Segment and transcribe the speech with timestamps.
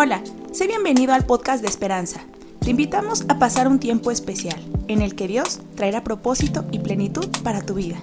[0.00, 0.22] Hola,
[0.52, 2.24] sé bienvenido al podcast de Esperanza.
[2.60, 4.56] Te invitamos a pasar un tiempo especial
[4.86, 7.96] en el que Dios traerá propósito y plenitud para tu vida.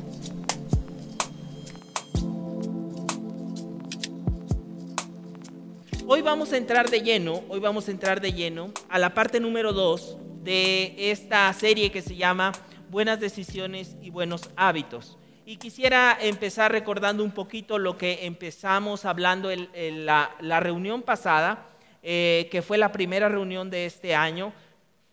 [6.05, 9.39] Hoy vamos a entrar de lleno, hoy vamos a entrar de lleno a la parte
[9.39, 12.52] número 2 de esta serie que se llama
[12.90, 15.18] Buenas decisiones y buenos hábitos.
[15.46, 21.70] Y quisiera empezar recordando un poquito lo que empezamos hablando en, la, reunión pasada,
[22.08, 24.54] eh, que fue la primera reunión de este año.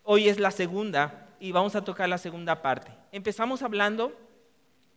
[0.02, 2.92] Hoy es la segunda y vamos a tocar la segunda parte.
[3.12, 4.12] Empezamos hablando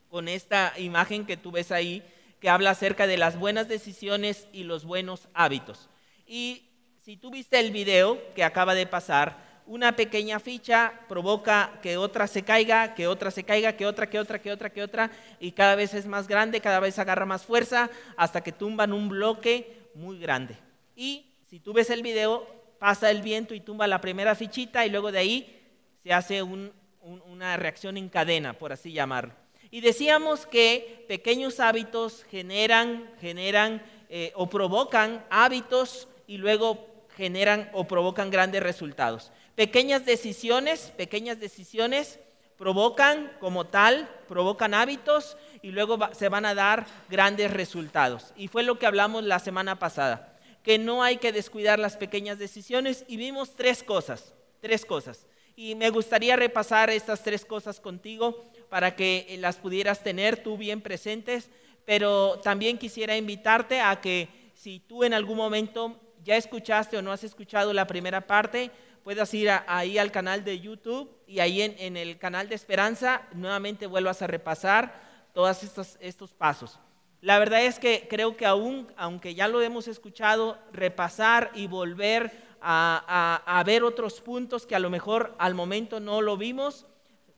[0.09, 2.03] con esta imagen que tú ves ahí,
[2.41, 5.89] que habla acerca de las buenas decisiones y los buenos hábitos.
[6.27, 6.67] Y
[6.99, 12.27] si tú viste el video que acaba de pasar, una pequeña ficha provoca que otra
[12.27, 15.53] se caiga, que otra se caiga, que otra, que otra, que otra, que otra, y
[15.53, 19.89] cada vez es más grande, cada vez agarra más fuerza, hasta que tumban un bloque
[19.93, 20.57] muy grande.
[20.93, 22.45] Y si tú ves el video,
[22.79, 25.63] pasa el viento y tumba la primera fichita y luego de ahí
[26.03, 29.33] se hace una reacción en cadena, por así llamarlo.
[29.71, 37.87] Y decíamos que pequeños hábitos generan, generan eh, o provocan hábitos y luego generan o
[37.87, 39.31] provocan grandes resultados.
[39.55, 42.19] Pequeñas decisiones, pequeñas decisiones
[42.57, 48.33] provocan como tal, provocan hábitos y luego se van a dar grandes resultados.
[48.35, 50.34] Y fue lo que hablamos la semana pasada,
[50.65, 55.27] que no hay que descuidar las pequeñas decisiones y vimos tres cosas, tres cosas.
[55.55, 60.81] Y me gustaría repasar estas tres cosas contigo para que las pudieras tener tú bien
[60.81, 61.51] presentes,
[61.85, 67.11] pero también quisiera invitarte a que si tú en algún momento ya escuchaste o no
[67.11, 68.71] has escuchado la primera parte,
[69.03, 73.85] puedas ir ahí al canal de YouTube y ahí en, el canal de Esperanza nuevamente
[73.85, 75.61] vuelvas a repasar todos
[75.99, 76.79] estos pasos.
[77.25, 82.31] La verdad es que creo que aún, aunque ya lo hemos escuchado, repasar y volver
[82.61, 86.85] a, a, ver otros puntos que a lo mejor al momento no lo vimos,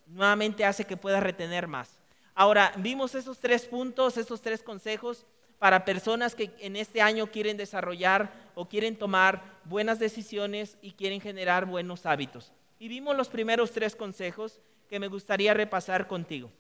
[0.07, 2.01] nuevamente hace que puedas retener más.
[2.35, 5.25] Ahora, vimos esos tres puntos, esos tres consejos
[5.57, 11.21] para personas que en este año quieren desarrollar o quieren tomar buenas decisiones y quieren
[11.21, 12.51] generar buenos hábitos.
[12.77, 14.59] Y vimos los primeros tres consejos
[14.89, 16.51] que me gustaría repasar contigo.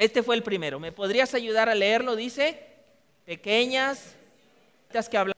[0.00, 0.80] Este fue el primero.
[0.80, 2.16] ¿Me podrías ayudar a leerlo?
[2.16, 2.58] Dice,
[3.26, 4.16] pequeñas
[5.10, 5.34] que hablan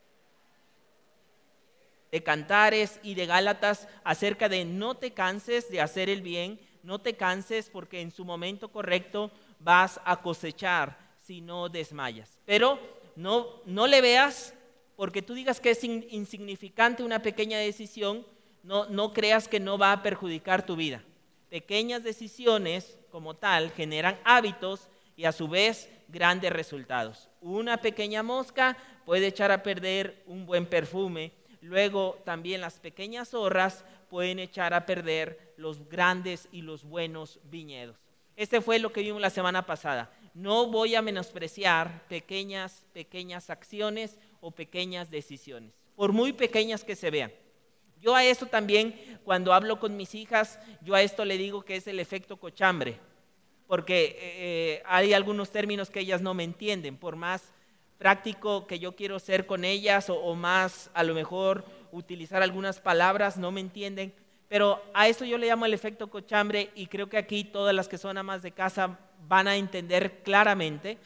[2.13, 7.01] de cantares y de gálatas acerca de no te canses de hacer el bien, no
[7.01, 12.39] te canses porque en su momento correcto vas a cosechar si no desmayas.
[12.45, 12.79] Pero
[13.17, 14.55] no, no le veas
[14.95, 18.25] porque tú digas que es insignificante una pequeña decisión,
[18.63, 21.03] no, no creas que no va a perjudicar tu vida.
[21.51, 27.29] Pequeñas decisiones como tal generan hábitos y a su vez grandes resultados.
[27.41, 31.31] Una pequeña mosca puede echar a perder un buen perfume.
[31.61, 37.97] Luego también las pequeñas zorras pueden echar a perder los grandes y los buenos viñedos.
[38.35, 44.19] Este fue lo que vimos la semana pasada no voy a menospreciar pequeñas, pequeñas acciones
[44.41, 47.33] o pequeñas decisiones, por muy pequeñas que se vean.
[48.03, 51.77] Yo a esto también, cuando hablo con mis hijas, yo a esto le digo que
[51.77, 52.99] es el efecto cochambre,
[53.69, 57.53] porque eh, eh, hay algunos términos que ellas no me entienden, por más
[57.99, 62.81] práctico que yo quiero ser con ellas o, o más a lo mejor utilizar algunas
[62.81, 64.13] palabras, no me entienden.
[64.49, 67.87] Pero a eso yo le llamo el efecto cochambre y creo que aquí todas las
[67.87, 68.99] que son amas de casa
[69.29, 70.99] van a entender claramente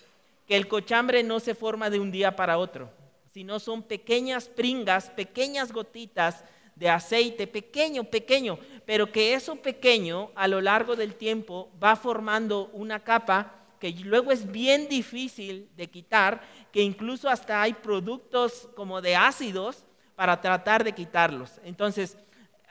[0.46, 2.88] que el cochambre no se forma de un día para otro,
[3.34, 6.42] sino son pequeñas pringas, pequeñas gotitas
[6.76, 12.70] de aceite, pequeño, pequeño, pero que eso pequeño a lo largo del tiempo va formando
[12.72, 16.42] una capa que luego es bien difícil de quitar,
[16.72, 19.84] que incluso hasta hay productos como de ácidos
[20.14, 21.60] para tratar de quitarlos.
[21.64, 22.16] Entonces,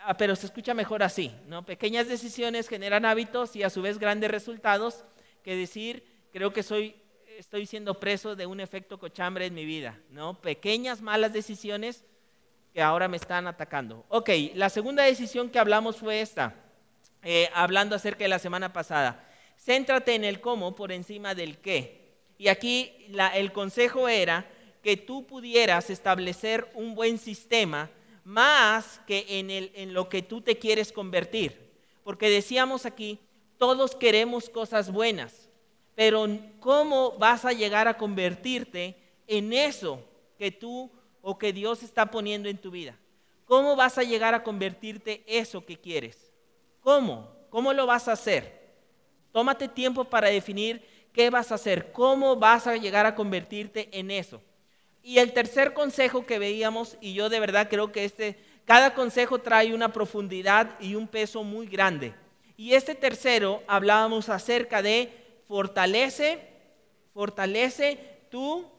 [0.04, 1.66] ah, pero se escucha mejor así, ¿no?
[1.66, 5.04] Pequeñas decisiones generan hábitos y a su vez grandes resultados
[5.44, 6.96] que decir, creo que soy,
[7.38, 10.42] estoy siendo preso de un efecto cochambre en mi vida, ¿no?
[10.42, 12.04] Pequeñas malas decisiones
[12.76, 14.04] que ahora me están atacando.
[14.10, 16.56] Ok, la segunda decisión que hablamos fue esta,
[17.24, 19.26] eh, hablando acerca de la semana pasada.
[19.58, 22.18] Céntrate en el cómo por encima del qué.
[22.38, 22.92] Y aquí
[23.34, 24.46] el consejo era
[24.84, 27.90] que tú pudieras establecer un buen sistema
[28.26, 31.72] más que en, el, en lo que tú te quieres convertir.
[32.04, 33.22] Porque decíamos aquí
[33.58, 35.48] todos queremos cosas buenas,
[35.96, 36.28] pero
[36.60, 38.98] ¿cómo vas a llegar a convertirte
[39.28, 40.04] en eso
[40.38, 40.92] que tú
[41.28, 42.96] o que Dios está poniendo en tu vida?
[43.46, 46.32] ¿Cómo vas a llegar a convertirte eso que quieres?
[46.82, 47.28] ¿Cómo?
[47.50, 48.62] ¿Cómo lo vas a hacer?
[49.32, 54.12] Tómate tiempo para definir qué vas a hacer, cómo vas a llegar a convertirte en
[54.12, 54.40] eso.
[55.02, 59.40] Y el tercer consejo que veíamos, y yo de verdad creo que este, cada consejo
[59.40, 62.14] trae una profundidad y un peso muy grande.
[62.56, 65.12] Y este tercero hablábamos acerca de
[65.48, 66.40] fortalece,
[67.16, 68.75] fortalece tu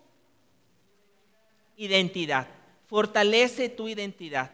[1.76, 2.48] identidad.
[2.86, 4.50] Fortalece tu identidad.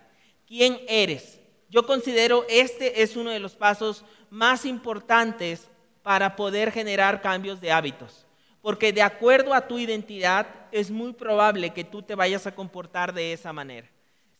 [0.47, 1.41] ¿Quién eres?
[1.69, 5.69] Yo considero este es uno de los pasos más importantes
[6.03, 8.27] para poder generar cambios de hábitos.
[8.61, 13.13] Porque de acuerdo a tu identidad es muy probable que tú te vayas a comportar
[13.13, 13.89] de esa manera.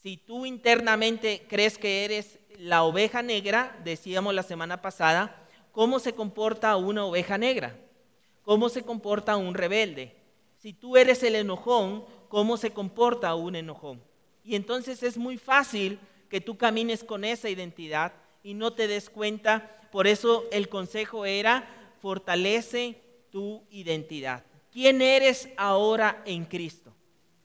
[0.03, 6.15] Si tú internamente crees que eres la oveja negra, decíamos la semana pasada, ¿cómo se
[6.15, 7.77] comporta una oveja negra?
[8.43, 10.17] ¿Cómo se comporta un rebelde?
[10.59, 14.03] Si tú eres el enojón, ¿cómo se comporta un enojón?
[14.43, 15.99] Y entonces es muy fácil
[16.31, 19.83] que tú camines con esa identidad y no te des cuenta.
[19.93, 21.69] Por eso el consejo era,
[22.01, 22.99] fortalece
[23.31, 24.45] tu identidad.
[24.73, 26.95] ¿Quién eres ahora en Cristo?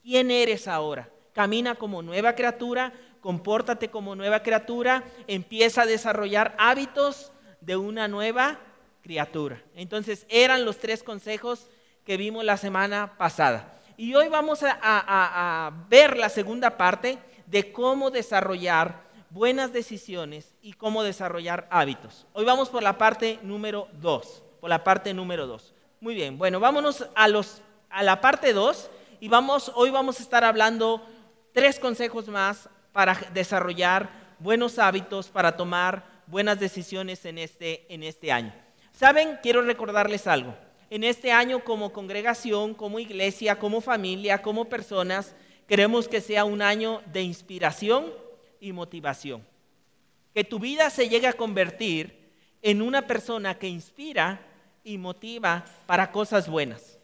[0.02, 1.10] ¿Quién eres ahora?
[1.34, 7.30] Camina como nueva criatura, compórtate como nueva criatura, empieza a desarrollar hábitos
[7.60, 8.58] de una nueva
[9.02, 9.62] criatura.
[9.74, 11.68] Entonces eran los tres consejos
[12.06, 13.77] que vimos la semana pasada.
[14.00, 21.02] Y hoy vamos a, ver la segunda parte de cómo desarrollar buenas decisiones y cómo
[21.02, 22.24] desarrollar hábitos.
[22.32, 25.74] Hoy vamos por la parte número dos, por la parte número dos.
[26.00, 27.60] Muy bien, bueno, vámonos a, los,
[27.90, 31.04] a la parte dos y vamos, hoy vamos a estar hablando
[31.52, 38.30] tres consejos más para desarrollar buenos hábitos, para tomar buenas decisiones en este, en este
[38.30, 38.54] año.
[38.92, 40.54] Saben, quiero recordarles algo.
[40.90, 45.34] En este año como congregación, como iglesia, como familia, como personas,
[45.68, 48.10] Queremos que sea un año de inspiración
[48.58, 49.46] y motivación.
[50.32, 52.30] Que tu vida se llegue a convertir
[52.62, 54.40] en una persona que inspira
[54.82, 56.98] y motiva para cosas buenas.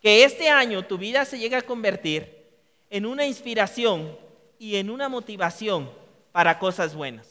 [0.00, 2.48] Que este año tu vida se llegue a convertir
[2.88, 4.16] en una inspiración
[4.58, 5.90] y en una motivación
[6.32, 7.28] para cosas buenas.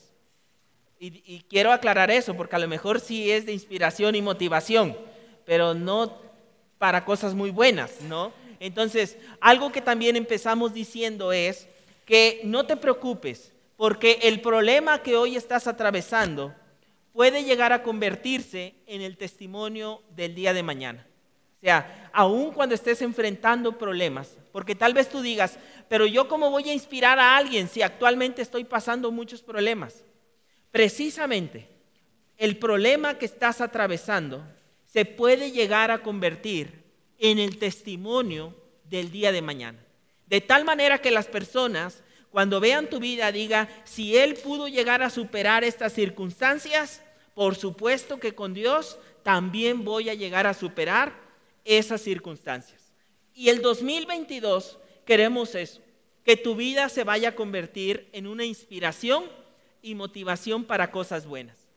[1.00, 4.96] Y, quiero aclarar eso, porque a lo mejor sí es de inspiración y motivación,
[5.50, 6.16] pero no
[6.78, 8.32] para cosas muy buenas, ¿no?
[8.60, 11.68] Entonces, algo que también empezamos diciendo es
[12.06, 16.54] que no te preocupes, porque el problema que hoy estás atravesando
[17.14, 21.08] puede llegar a convertirse en el testimonio del día de mañana.
[21.58, 25.58] O sea, aun cuando estés enfrentando problemas, porque tal vez tú digas,
[25.88, 30.04] pero yo cómo voy a inspirar a alguien si actualmente estoy pasando muchos problemas.
[30.70, 31.68] Precisamente,
[32.38, 34.44] el problema que estás atravesando
[34.92, 36.84] se puede llegar a convertir
[37.20, 38.56] en el testimonio
[38.86, 39.80] del día de mañana.
[40.26, 45.04] De tal manera que las personas, cuando vean tu vida, digan, si Él pudo llegar
[45.04, 47.04] a superar estas circunstancias,
[47.36, 51.14] por supuesto que con Dios también voy a llegar a superar
[51.66, 52.92] esas circunstancias.
[53.36, 55.82] Y el 2022 queremos eso,
[56.26, 59.24] que tu vida se vaya a convertir en una inspiración
[59.82, 61.69] y motivación para cosas buenas.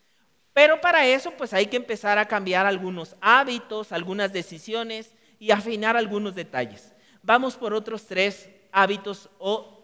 [0.52, 5.96] Pero para eso pues hay que empezar a cambiar algunos hábitos, algunas decisiones y afinar
[5.96, 6.92] algunos detalles.
[7.22, 9.80] Vamos por otros tres hábitos o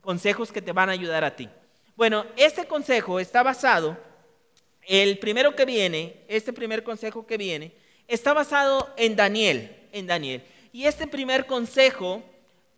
[0.00, 1.48] consejos que te van a ayudar a ti.
[1.96, 3.96] Bueno, este consejo está basado,
[4.82, 7.72] el primero que viene, este primer consejo que viene,
[8.06, 10.44] está basado en Daniel, en Daniel.
[10.72, 12.22] Y este primer consejo,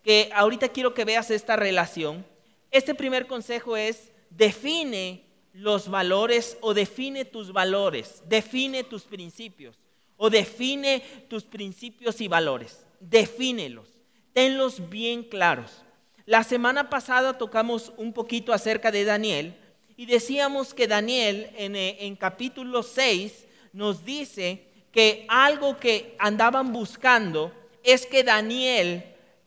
[0.03, 2.25] que ahorita quiero que veas esta relación,
[2.71, 5.26] este primer consejo es, define
[5.57, 9.75] los valores o define tus valores, define tus principios
[10.15, 12.85] o define tus principios y valores.
[12.99, 13.87] Defínelos.
[14.33, 15.83] Tenlos bien claros.
[16.25, 19.55] La semana pasada tocamos un poquito acerca de Daniel
[19.95, 26.71] y decíamos que Daniel en, eh, en capítulo 6 nos dice que algo que andaban
[26.71, 27.51] buscando
[27.83, 29.03] es que Daniel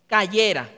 [0.09, 0.69] cayera.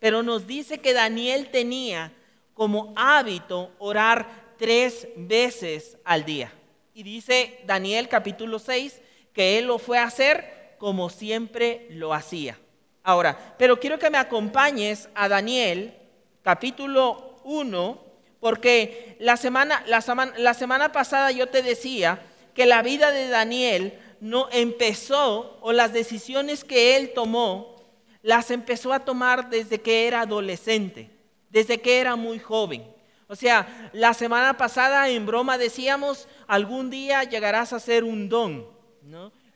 [0.00, 2.12] Pero nos dice que Daniel tenía
[2.52, 6.52] como hábito orar tres veces al día.
[6.94, 9.00] Y dice Daniel capítulo 6
[9.32, 12.56] que él lo fue a hacer como siempre lo hacía.
[13.02, 15.92] Ahora, pero quiero que me acompañes a Daniel,
[16.42, 18.04] capítulo 1,
[18.38, 22.22] porque la semana, la, la semana pasada yo te decía
[22.54, 27.82] que la vida de Daniel no empezó, o las decisiones que él tomó,
[28.22, 31.10] las empezó a tomar desde que era adolescente,
[31.50, 32.92] desde que era muy joven.
[33.32, 38.66] O sea, la semana pasada en broma decíamos, algún día llegarás a ser un don.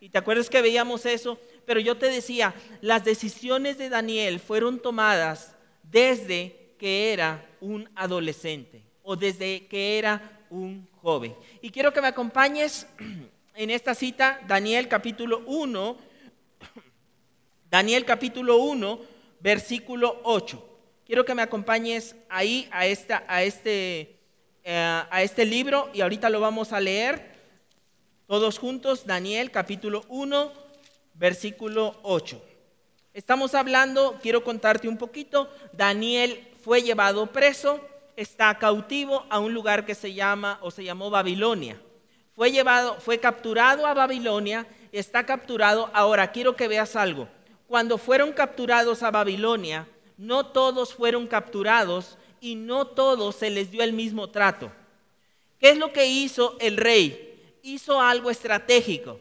[0.00, 4.80] Y te acuerdas que veíamos eso, pero yo te decía, las decisiones de Daniel fueron
[4.80, 11.37] tomadas desde que era un adolescente o desde que era un joven.
[11.61, 12.87] Y quiero que me acompañes
[13.54, 15.99] en esta cita, Daniel capítulo 1,
[17.68, 19.00] Daniel capítulo 1,
[19.40, 20.75] versículo 8.
[21.06, 24.18] Quiero que me acompañes ahí a, a, este,
[24.64, 27.30] eh, a este libro y ahorita lo vamos a leer
[28.26, 29.06] todos juntos.
[29.06, 30.52] Daniel capítulo 1,
[31.14, 32.42] versículo 8.
[33.14, 37.80] Estamos hablando, quiero contarte un poquito, Daniel fue llevado preso,
[38.16, 41.80] está cautivo a un lugar que se llama o se llamó Babilonia.
[42.34, 45.88] Fue llevado, fue capturado a Babilonia, está capturado.
[45.94, 47.28] Ahora quiero que veas algo.
[47.68, 49.86] Cuando fueron capturados a Babilonia,
[50.16, 54.73] no todos fueron capturados y no todos se les dio el mismo trato.
[55.58, 57.58] ¿Qué es lo que hizo el rey?
[57.62, 59.20] Hizo algo estratégico.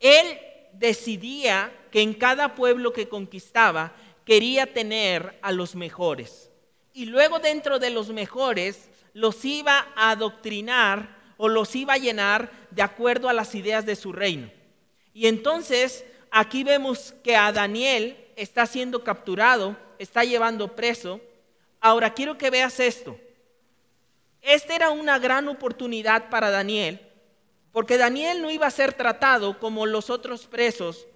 [0.00, 0.38] Él
[0.72, 6.50] decidía que en cada pueblo que conquistaba quería tener a los mejores.
[6.92, 12.50] Y luego dentro de los mejores los iba a adoctrinar o los iba a llenar
[12.70, 14.50] de acuerdo a las ideas de su reino.
[15.14, 21.20] Y entonces aquí vemos que a Daniel está siendo capturado está llevando preso.
[21.80, 23.18] Ahora quiero que veas esto.
[24.42, 27.00] Esta era una gran oportunidad para Daniel,
[27.72, 31.06] porque Daniel no iba a ser tratado como los otros presos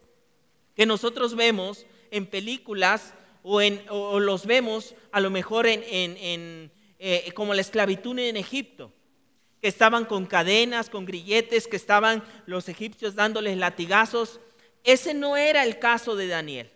[0.74, 7.54] que nosotros vemos en películas o, en, los vemos a lo mejor en, eh, como
[7.54, 8.92] la esclavitud en Egipto,
[9.60, 14.40] que estaban con cadenas, con grilletes, que estaban los egipcios dándoles latigazos.
[14.84, 16.70] Ese no era el caso de Daniel.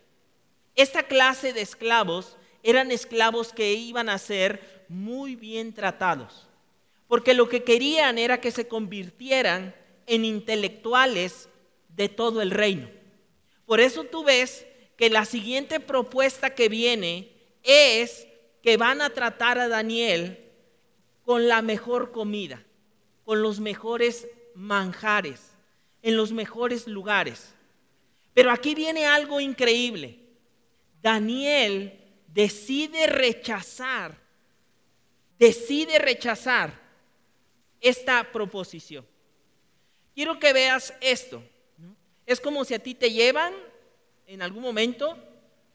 [0.77, 6.47] Esta clase de esclavos eran esclavos que iban a ser muy bien tratados,
[7.07, 11.49] porque lo que querían era que se convirtieran en intelectuales
[11.89, 12.89] de todo el reino.
[13.65, 14.67] Por eso tú ves
[14.97, 17.31] que la siguiente propuesta que viene
[17.63, 18.27] es
[18.61, 20.37] que van a tratar a Daniel
[21.23, 22.63] con la mejor comida,
[23.25, 25.53] con los mejores manjares,
[26.03, 27.49] en los mejores lugares.
[28.35, 30.26] Pero aquí viene algo increíble.
[31.01, 34.17] Daniel decide rechazar,
[35.37, 36.73] decide rechazar
[37.81, 39.05] esta proposición.
[40.13, 41.43] Quiero que veas esto.
[42.25, 43.53] Es como si a ti te llevan
[44.25, 45.17] en algún momento,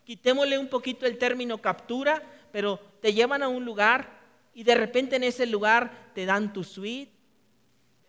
[0.05, 4.21] quitémosle un poquito el término captura, pero te llevan a un lugar
[4.55, 7.11] y de repente en ese lugar te dan tu suite,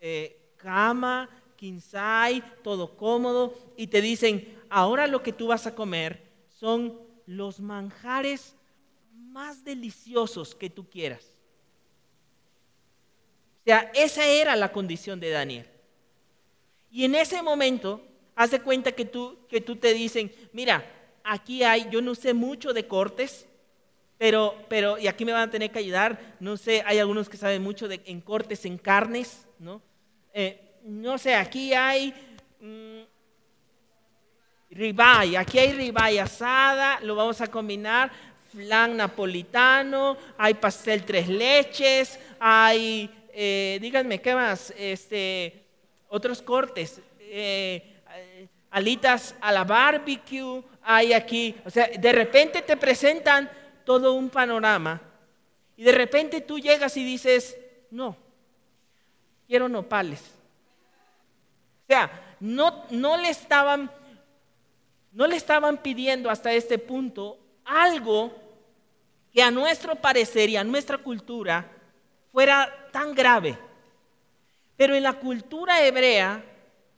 [0.02, 6.33] eh, cama, quinsay, todo cómodo, y te dicen, ahora lo que tú vas a comer
[6.64, 8.56] son los manjares
[9.12, 11.26] más deliciosos que tú quieras.
[13.60, 15.68] O sea, esa era la condición de Daniel.
[16.90, 18.02] Y en ese momento,
[18.34, 20.90] haz de cuenta que tú, que tú te dicen, mira,
[21.26, 23.46] aquí hay, yo no sé mucho de cortes,
[24.18, 27.36] pero, pero, y aquí me van a tener que ayudar, no sé, hay algunos que
[27.36, 29.82] saben mucho de, en cortes, en carnes, ¿no?
[30.34, 32.14] Eh, no sé, aquí hay
[32.62, 32.93] mm,
[34.74, 35.38] ribeye.
[35.38, 38.12] Aquí hay ribeye asada, lo vamos a combinar.
[38.52, 44.72] Flan napolitano, hay pastel tres leches, hay, eh, díganme, ¿qué más?
[44.78, 45.64] Este,
[46.08, 47.94] otros cortes, eh,
[48.70, 53.50] alitas a la barbecue, hay aquí, o sea, de repente te presentan
[53.84, 55.02] todo un panorama
[55.76, 57.58] y de repente tú llegas y dices,
[57.90, 58.16] no,
[59.48, 60.22] quiero nopales.
[61.84, 63.90] O sea, no, no le estaban
[65.14, 68.32] no le estaban pidiendo hasta este punto algo
[69.32, 71.72] que a nuestro parecer y a nuestra cultura
[72.32, 73.58] fuera tan grave.
[74.76, 76.44] Pero en la cultura hebrea,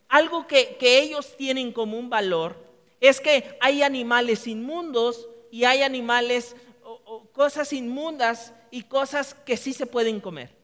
[0.08, 2.56] algo que, ellos tienen como un valor
[3.02, 9.74] es que hay animales inmundos y hay animales o cosas inmundas y cosas que sí
[9.74, 10.56] se pueden comer.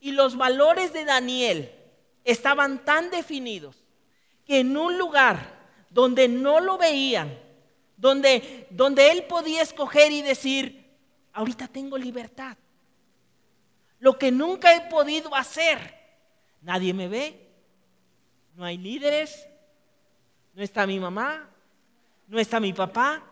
[0.00, 1.72] Y los valores de Daniel
[2.24, 3.76] estaban tan definidos
[4.44, 5.59] que en un lugar
[5.90, 7.36] donde no lo veían,
[7.96, 10.88] donde, donde él podía escoger y decir,
[11.32, 12.56] ahorita tengo libertad.
[13.98, 15.94] Lo que nunca he podido hacer,
[16.62, 17.48] nadie me ve,
[18.54, 19.46] no hay líderes,
[20.54, 21.48] no está mi mamá,
[22.26, 23.22] no está mi papá,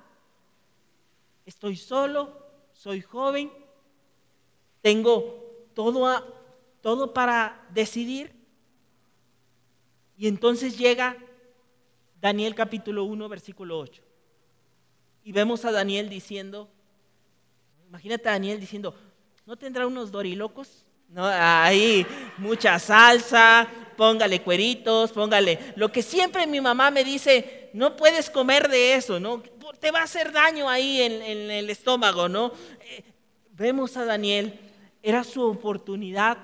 [1.46, 2.36] estoy solo,
[2.72, 3.50] soy joven,
[4.82, 6.24] tengo todo,
[6.80, 8.34] todo para decidir.
[10.16, 11.16] Y entonces llega
[12.20, 14.02] Daniel capítulo 1, versículo 8.
[15.24, 16.68] Y vemos a Daniel diciendo,
[17.86, 18.94] imagínate a Daniel diciendo,
[19.46, 20.84] ¿no tendrá unos dorilocos?
[21.08, 22.06] No, ahí
[22.38, 25.72] mucha salsa, póngale cueritos, póngale.
[25.76, 29.42] Lo que siempre mi mamá me dice, no puedes comer de eso, ¿no?
[29.80, 32.52] Te va a hacer daño ahí en, en el estómago, ¿no?
[32.80, 33.04] Eh,
[33.52, 34.58] vemos a Daniel,
[35.02, 36.38] era su oportunidad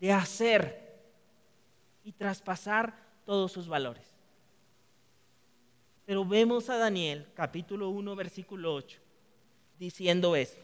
[0.00, 1.02] de hacer
[2.02, 4.13] y traspasar todos sus valores.
[6.06, 8.98] Pero vemos a Daniel, capítulo 1, versículo 8,
[9.78, 10.62] diciendo esto.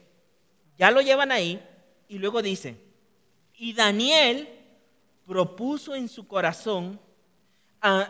[0.77, 1.63] Ya lo llevan ahí
[2.09, 2.77] y luego dice,
[3.55, 4.49] y Daniel
[5.27, 7.01] propuso en su corazón,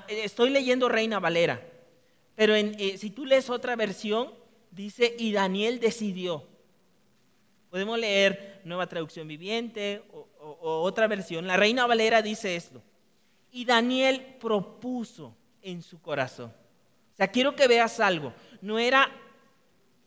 [0.08, 1.64] estoy leyendo Reina Valera,
[2.34, 4.32] pero eh, si tú lees otra versión,
[4.70, 6.44] dice, y Daniel decidió.
[7.68, 11.46] Podemos leer Nueva Traducción Viviente o otra versión.
[11.46, 12.82] La Reina Valera dice esto.
[13.52, 16.52] Y Daniel propuso en su corazón.
[17.28, 18.32] Quiero que veas algo.
[18.60, 19.10] No era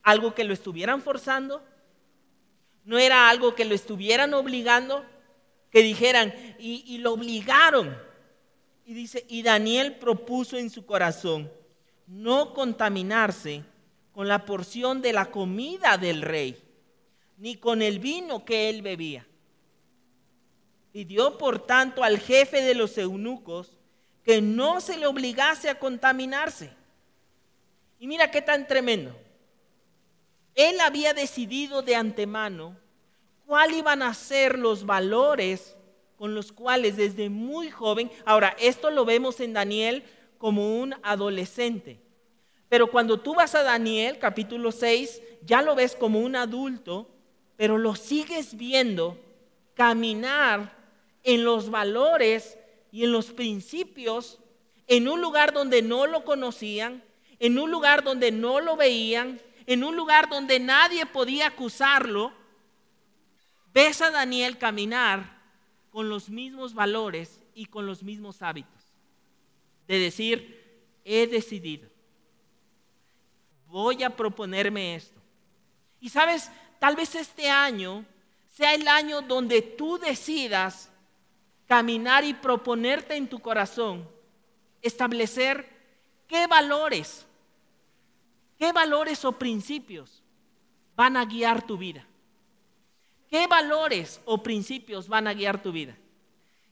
[0.04, 1.64] algo que lo estuvieran forzando,
[2.86, 5.06] no era algo que lo estuvieran obligando,
[5.72, 7.98] que dijeran, y, lo obligaron.
[8.86, 11.50] Y dice, y Daniel propuso en su corazón
[12.06, 13.64] no contaminarse
[14.12, 16.62] con la porción de la comida del rey,
[17.38, 19.26] ni con el vino que él bebía.
[20.92, 23.80] Pidió por tanto al jefe de los eunucos
[24.24, 26.72] que no se le obligase a contaminarse.
[28.00, 29.16] Y mira qué tan tremendo.
[30.56, 32.78] Él había decidido de antemano
[33.46, 35.76] cuál iban a ser los valores
[36.18, 40.04] con los cuales desde muy joven, ahora esto lo vemos en Daniel
[40.38, 42.00] como un adolescente,
[42.70, 47.08] pero cuando tú vas a Daniel capítulo 6, ya lo ves como un adulto,
[47.58, 49.18] pero lo sigues viendo
[49.74, 50.76] caminar
[51.24, 52.58] en los valores
[52.92, 54.40] y en los principios
[54.88, 57.04] en un lugar donde no lo conocían,
[57.44, 62.32] en un lugar donde no lo veían, en un lugar donde nadie podía acusarlo,
[63.74, 65.42] ves a Daniel caminar
[65.90, 68.82] con los mismos valores y con los mismos hábitos.
[69.90, 71.90] De decir, he decidido,
[73.68, 75.20] voy a proponerme esto.
[76.00, 78.06] Y sabes, tal vez este año
[78.48, 80.90] sea el año donde tú decidas
[81.68, 84.10] caminar y proponerte en tu corazón,
[84.82, 85.68] establecer
[86.30, 87.26] qué valores
[88.64, 90.24] ¿Qué valores o principios
[90.96, 92.08] van a guiar tu vida?
[93.30, 95.98] ¿Qué valores o principios van a guiar tu vida?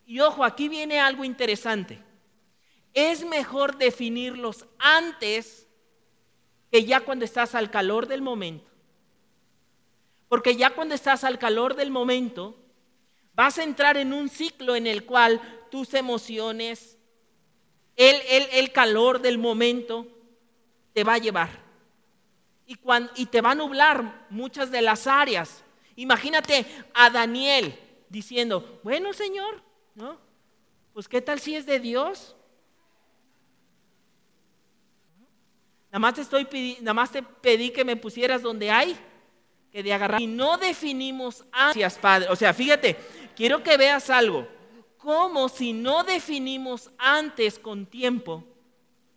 [0.06, 2.02] Y ojo, aquí viene algo interesante.
[2.94, 5.68] Es mejor definirlos antes
[6.72, 8.72] que ya cuando estás al calor del momento.
[10.30, 12.56] Porque ya cuando estás al calor del momento,
[13.34, 16.98] vas a entrar en un ciclo en el cual tus emociones,
[17.98, 18.16] el,
[18.54, 20.08] el calor del momento,
[20.94, 21.61] te va a llevar
[23.16, 25.64] y, te va a nublar muchas de las áreas.
[25.96, 27.78] Imagínate a Daniel
[28.10, 29.62] diciendo, bueno Señor,
[29.96, 30.18] ¿no?
[30.94, 32.36] Pues qué tal si es de Dios.
[35.92, 38.98] Nada más te estoy nada más te pedí que me pusieras donde hay
[39.72, 40.22] que de agarrar.
[40.22, 42.30] Y no definimos ansias, Padre.
[42.30, 42.98] O sea, fíjate,
[43.36, 44.48] quiero que veas algo.
[44.98, 48.44] Como si no definimos antes con tiempo,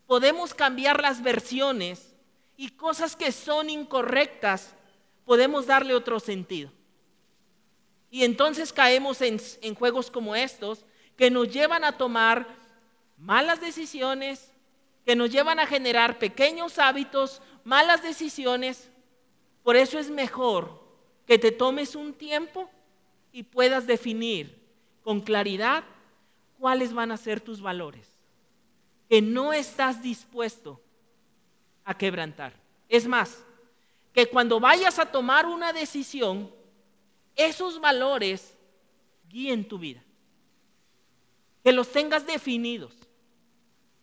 [0.07, 2.14] podemos cambiar las versiones
[2.57, 4.75] y cosas que son incorrectas,
[5.25, 6.71] podemos darle otro sentido.
[8.11, 9.39] Y entonces caemos en,
[9.75, 10.85] juegos como estos
[11.17, 12.47] que nos llevan a tomar
[13.19, 14.53] malas decisiones,
[15.05, 18.89] que nos llevan a generar pequeños hábitos, malas decisiones.
[19.63, 20.81] Por eso es mejor
[21.27, 22.71] que te tomes un tiempo
[23.33, 24.63] y puedas definir
[25.03, 25.83] con claridad
[26.59, 28.09] cuáles van a ser tus valores.
[29.09, 30.81] Que no estás dispuesto
[31.85, 32.53] a quebrantar.
[32.89, 33.45] Es más,
[34.13, 36.53] que cuando vayas a tomar una decisión,
[37.35, 38.57] esos valores
[39.29, 40.03] guíen tu vida.
[41.63, 42.95] Que los tengas definidos.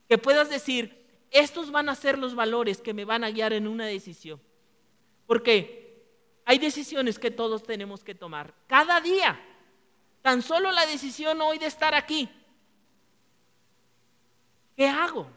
[0.09, 3.67] Que puedas decir, estos van a ser los valores que me van a guiar en
[3.67, 4.41] una decisión.
[5.25, 6.03] Porque
[6.43, 8.53] hay decisiones que todos tenemos que tomar.
[8.67, 9.39] Cada día.
[10.21, 12.29] Tan solo la decisión hoy de estar aquí.
[14.75, 15.27] ¿Qué hago?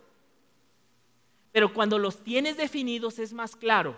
[1.55, 3.97] Pero cuando los tienes definidos es más claro.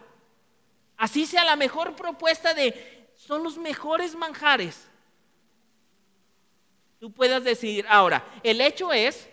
[0.94, 4.86] Así sea la mejor propuesta de, son los mejores manjares.
[7.00, 9.30] Tú puedas decir, ahora, el hecho es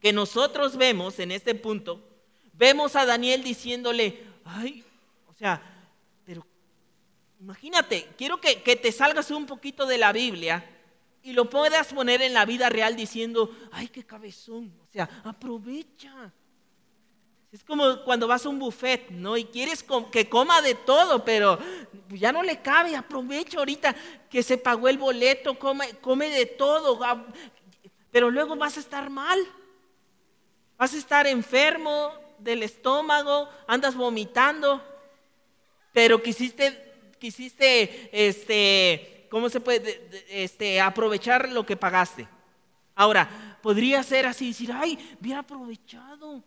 [0.00, 2.00] que nosotros vemos en este punto,
[2.52, 4.84] vemos a Daniel diciéndole, ay,
[5.26, 5.60] o sea,
[6.24, 6.46] pero
[7.40, 10.64] imagínate, quiero que, que te salgas un poquito de la Biblia
[11.24, 16.32] y lo puedas poner en la vida real diciendo, ay, qué cabezón, o sea, aprovecha.
[17.52, 19.36] Es como cuando vas a un buffet, ¿no?
[19.36, 21.58] Y quieres que coma de todo, pero
[22.10, 22.94] ya no le cabe.
[22.94, 23.94] Aprovecha ahorita
[24.30, 27.00] que se pagó el boleto, come, come de todo.
[28.12, 29.40] Pero luego vas a estar mal.
[30.78, 34.80] Vas a estar enfermo del estómago, andas vomitando.
[35.92, 40.08] Pero quisiste, quisiste, este, ¿cómo se puede?
[40.28, 42.28] Este, aprovechar lo que pagaste.
[42.94, 46.44] Ahora, podría ser así, decir, ay, bien aprovechado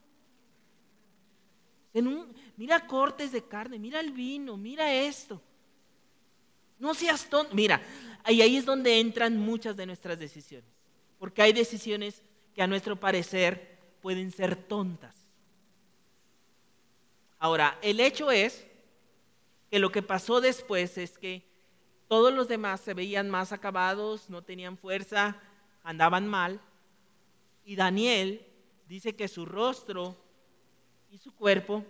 [2.57, 5.41] mira cortes de carne, mira el vino, mira esto.
[6.79, 7.53] No seas tonto.
[7.53, 7.81] Mira,
[8.27, 10.69] y ahí es donde entran muchas de nuestras decisiones.
[11.19, 12.21] Porque hay decisiones
[12.53, 15.15] que a nuestro parecer pueden ser tontas.
[17.39, 18.65] Ahora, el hecho es
[19.69, 21.43] que lo que pasó después es que
[22.07, 25.41] todos los demás se veían más acabados, no tenían fuerza,
[25.83, 26.61] andaban mal.
[27.65, 28.45] Y Daniel
[28.87, 30.15] dice que su rostro
[31.13, 31.85] y su cuerpo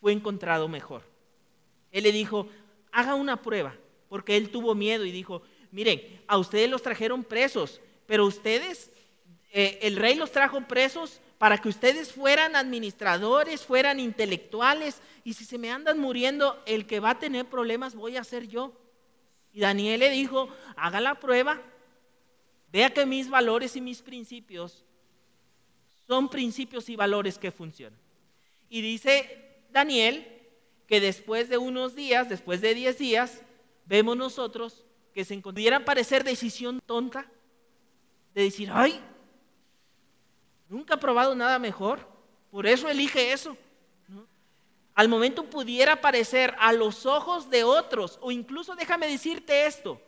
[0.00, 1.02] fue encontrado mejor.
[1.90, 2.46] Él le dijo,
[2.92, 3.74] haga una prueba,
[4.08, 8.92] porque él tuvo miedo y dijo, miren, a ustedes los trajeron presos, pero ustedes,
[9.50, 15.44] eh, el rey los trajo presos para que ustedes fueran administradores, fueran intelectuales, y si
[15.44, 18.72] se me andan muriendo, el que va a tener problemas voy a ser yo.
[19.52, 21.60] Y Daniel le dijo, haga la prueba,
[22.70, 24.84] vea que mis valores y mis principios
[26.06, 28.01] son principios y valores que funcionan.
[28.72, 30.26] Y dice Daniel
[30.86, 33.42] que después de unos días, después de 10 días,
[33.84, 37.30] vemos nosotros que se pudiera parecer decisión tonta
[38.34, 38.98] de decir, ay,
[40.70, 42.08] nunca he probado nada mejor,
[42.50, 43.58] por eso elige eso.
[44.94, 50.00] Al momento pudiera parecer a los ojos de otros, o incluso déjame decirte esto,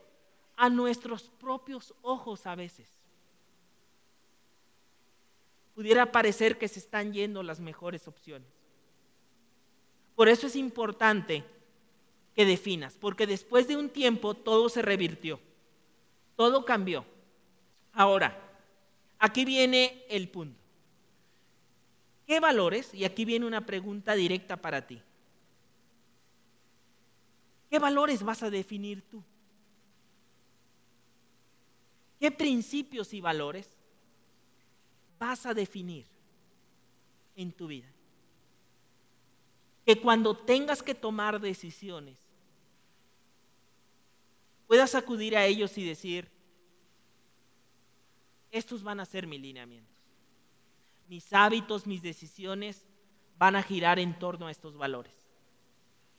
[0.56, 2.88] a nuestros propios ojos a veces.
[5.74, 8.48] Pudiera parecer que se están yendo las mejores opciones.
[10.14, 11.44] Por eso es importante
[12.34, 15.40] que definas, porque después de un tiempo todo se revirtió,
[16.36, 17.04] todo cambió.
[17.92, 18.40] Ahora,
[19.18, 20.60] aquí viene el punto.
[22.26, 22.94] ¿Qué valores?
[22.94, 25.00] Y aquí viene una pregunta directa para ti.
[27.68, 29.22] ¿Qué valores vas a definir tú?
[32.18, 33.68] ¿Qué principios y valores
[35.24, 36.04] vas a definir
[37.34, 37.88] en tu vida?
[39.86, 42.18] Que cuando tengas que tomar decisiones,
[44.66, 46.28] puedas acudir a ellos y decir,
[48.50, 49.94] estos van a ser mis lineamientos.
[51.08, 52.84] Mis hábitos, mis decisiones
[53.38, 55.14] van a girar en torno a estos valores.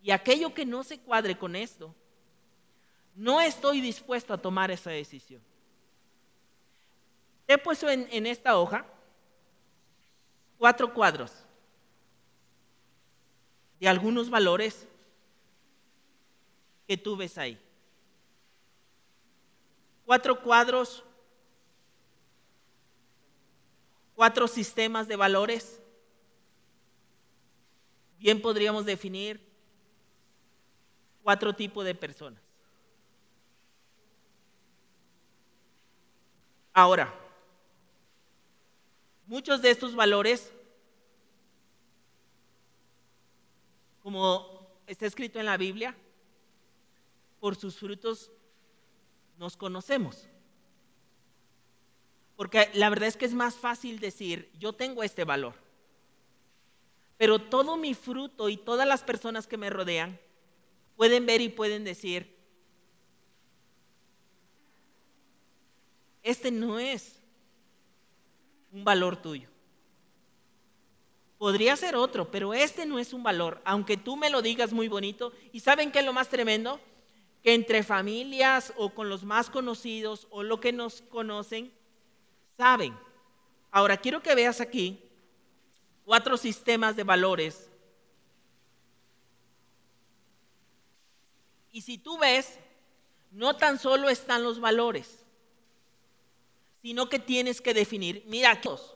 [0.01, 1.93] Y aquello que no se cuadre con esto,
[3.15, 5.41] no estoy dispuesto a tomar esa decisión.
[7.47, 8.85] He puesto en, en esta hoja
[10.57, 11.31] cuatro cuadros
[13.79, 14.87] de algunos valores
[16.87, 17.59] que tú ves ahí
[20.05, 21.03] cuatro cuadros,
[24.13, 25.81] cuatro sistemas de valores.
[28.17, 29.41] Bien podríamos definir
[31.23, 32.41] cuatro tipos de personas.
[36.73, 37.13] Ahora,
[39.27, 40.51] muchos de estos valores,
[44.01, 45.95] como está escrito en la Biblia,
[47.39, 48.31] por sus frutos
[49.38, 50.27] nos conocemos.
[52.35, 55.55] Porque la verdad es que es más fácil decir, yo tengo este valor.
[57.17, 60.19] Pero todo mi fruto y todas las personas que me rodean
[60.97, 62.35] pueden ver y pueden decir,
[66.23, 67.21] este no es
[68.75, 69.49] un valor tuyo.
[71.39, 74.88] Podría ser otro, pero este no es un valor, aunque tú me lo digas muy
[74.88, 75.33] bonito.
[75.51, 76.79] ¿Y saben qué es lo más tremendo?
[77.45, 81.71] que entre familias o con los más conocidos o lo que nos conocen,
[82.57, 82.97] saben.
[83.69, 84.99] Ahora, quiero que veas aquí
[86.05, 87.69] cuatro sistemas de valores.
[91.71, 92.57] Y si tú ves,
[93.29, 95.24] no tan solo están los valores,
[96.85, 98.95] sino que tienes que definir, mira, todos,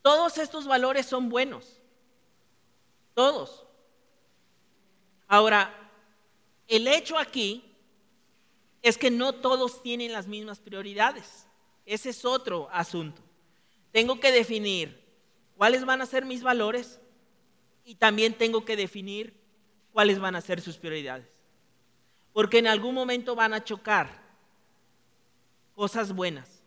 [0.00, 1.82] todos estos valores son buenos,
[3.12, 3.66] todos.
[5.26, 5.70] Ahora,
[6.66, 7.62] el hecho aquí
[8.80, 11.46] es que no todos tienen las mismas prioridades.
[11.84, 13.20] Ese es otro asunto.
[13.92, 15.04] Tengo que definir
[15.58, 17.00] cuáles van a ser mis valores
[17.84, 19.34] y también tengo que definir
[19.92, 21.28] cuáles van a ser sus prioridades.
[22.32, 24.27] Porque en algún momento van a chocar
[25.78, 26.64] cosas buenas.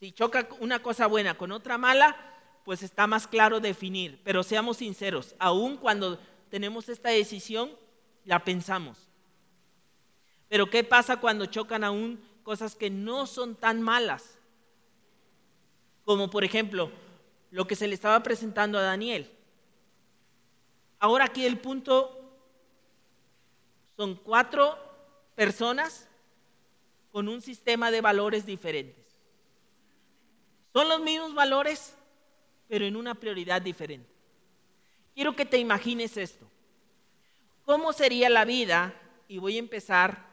[0.00, 2.16] Si choca una cosa buena con otra mala,
[2.64, 4.20] pues está más claro definir.
[4.24, 6.18] Pero seamos sinceros, aun cuando
[6.50, 7.70] tenemos esta decisión,
[8.24, 8.98] la pensamos.
[10.48, 14.36] Pero ¿qué pasa cuando chocan aún cosas que no son tan malas?
[16.04, 16.90] Como por ejemplo
[17.52, 19.30] lo que se le estaba presentando a Daniel.
[20.98, 22.18] Ahora aquí el punto
[23.96, 24.76] son cuatro
[25.36, 26.08] personas
[27.12, 29.04] con un sistema de valores diferentes.
[30.72, 31.94] Son los mismos valores,
[32.66, 34.10] pero en una prioridad diferente.
[35.14, 36.46] Quiero que te imagines esto.
[37.64, 38.94] ¿Cómo sería la vida?
[39.28, 40.26] Y voy a empezar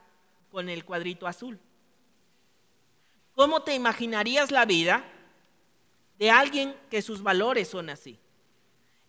[0.50, 1.60] con el cuadrito azul.
[3.36, 5.04] ¿Cómo te imaginarías la vida
[6.18, 8.18] de alguien que sus valores son así?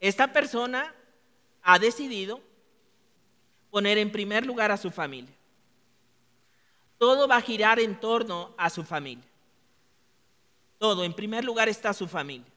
[0.00, 0.94] Esta persona
[1.62, 2.40] ha decidido
[3.70, 5.34] poner en primer lugar a su familia.
[7.00, 9.24] Todo va a girar en torno a su familia.
[10.76, 12.52] Todo, en primer lugar está su familia.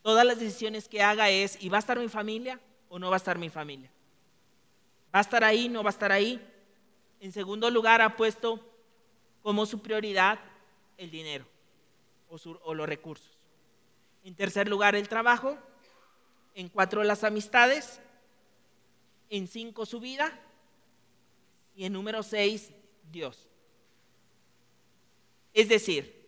[0.00, 3.16] Todas las decisiones que haga es, ¿y va a estar mi familia o no va
[3.16, 3.90] a estar mi familia?
[5.14, 6.40] ¿Va a estar ahí, no va a estar ahí?
[7.20, 8.58] En segundo lugar ha puesto
[9.42, 10.38] como su prioridad
[10.96, 11.44] el dinero
[12.30, 13.36] o, los recursos.
[14.24, 15.58] En tercer lugar el trabajo.
[16.54, 18.00] En cuatro las amistades.
[19.28, 20.40] En cinco su vida.
[21.76, 22.72] Y en número seis
[23.12, 23.48] Dios.
[25.52, 26.26] Es decir,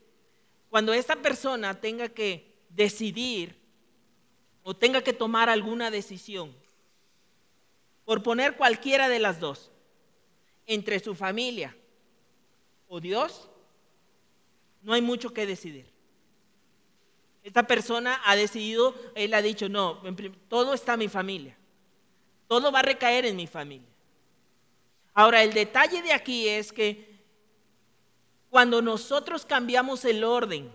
[0.69, 3.57] cuando esta persona tenga que decidir
[4.63, 6.55] o tenga que tomar alguna decisión,
[8.05, 9.71] por poner cualquiera de las dos,
[10.67, 11.77] entre su familia
[12.89, 13.49] o Dios,
[14.83, 15.87] no hay mucho que decidir.
[17.43, 20.03] Esta persona ha decidido, él ha dicho, no,
[20.49, 21.57] todo está en mi familia,
[22.47, 23.94] todo va a recaer en mi familia.
[25.15, 27.15] Ahora, el detalle de aquí es que
[28.51, 30.71] cuando nosotros cambiamos el orden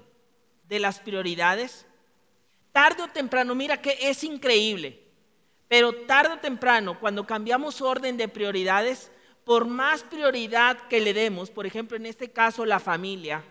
[0.63, 1.86] de las prioridades,
[2.71, 5.04] tarde o temprano, mira que es increíble,
[5.67, 9.12] pero tarde o temprano, cuando cambiamos orden de prioridades,
[9.43, 13.43] por más prioridad que le demos, por ejemplo, en este caso la familia,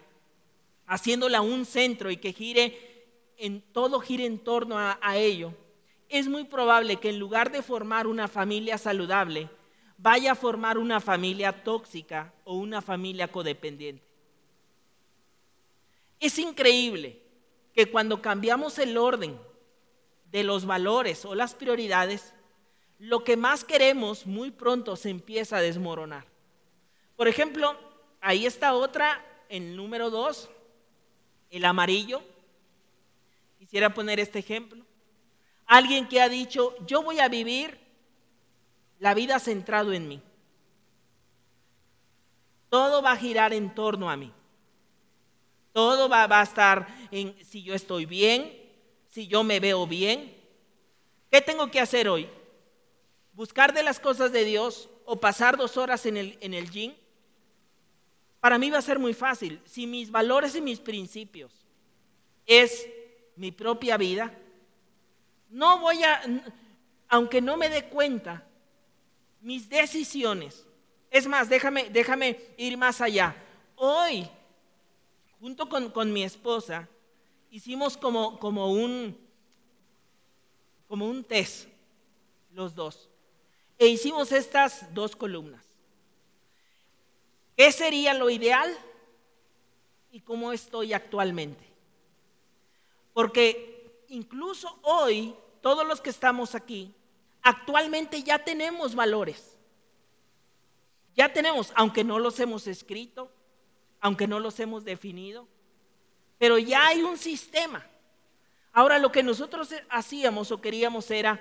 [0.87, 3.05] haciéndola un centro y que gire
[3.37, 5.53] en todo gire en torno a, a ello,
[6.09, 9.51] es muy probable que en lugar de formar una familia saludable,
[9.98, 14.02] vaya a formar una familia tóxica o una familia codependiente.
[16.20, 17.20] Es increíble
[17.74, 19.38] que cuando cambiamos el orden
[20.30, 22.32] de los valores o las prioridades,
[22.98, 26.24] lo que más queremos muy pronto se empieza a desmoronar.
[27.16, 27.76] Por ejemplo,
[28.20, 30.48] ahí está otra, el número dos,
[31.50, 32.22] el amarillo.
[33.58, 34.84] Quisiera poner este ejemplo.
[35.66, 37.88] Alguien que ha dicho, yo voy a vivir
[38.98, 40.22] la vida centrado en mí.
[42.68, 44.32] Todo va a girar en torno a mí.
[45.72, 48.52] Todo va, a estar en si yo estoy bien,
[49.08, 50.37] si yo me veo bien.
[51.30, 52.28] ¿Qué tengo que hacer hoy?
[53.32, 56.94] ¿Buscar de las cosas de Dios o pasar dos horas en el, en el gym?
[58.40, 59.61] Para mí va a ser muy fácil.
[59.64, 61.52] Si mis valores y mis principios
[62.46, 62.88] es
[63.37, 64.37] mi propia vida,
[65.50, 66.20] no voy a,
[67.08, 68.44] aunque no me dé cuenta,
[69.40, 70.66] mis decisiones.
[71.11, 73.35] Es más, déjame, déjame ir más allá.
[73.77, 74.29] Hoy
[75.40, 76.88] junto con, mi esposa,
[77.51, 79.16] hicimos como, como, un,
[80.88, 81.68] como un test,
[82.53, 83.09] los dos.
[83.79, 85.64] E hicimos estas dos columnas.
[87.57, 88.77] ¿Qué sería lo ideal
[90.11, 91.64] y cómo estoy actualmente?
[93.12, 96.94] Porque incluso hoy, todos los que estamos aquí,
[97.48, 99.56] actualmente ya tenemos valores.
[101.14, 103.32] Ya tenemos, aunque no los hemos escrito,
[104.00, 105.48] aunque no los hemos definido,
[106.37, 107.84] pero ya hay un sistema.
[108.72, 111.40] Ahora lo que nosotros hacíamos o queríamos era,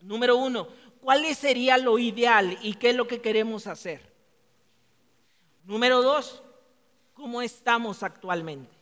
[0.00, 0.68] número uno,
[1.00, 4.14] ¿cuál sería lo ideal y qué es lo que queremos hacer?
[5.64, 6.40] Número dos,
[7.14, 8.74] ¿cómo estamos actualmente?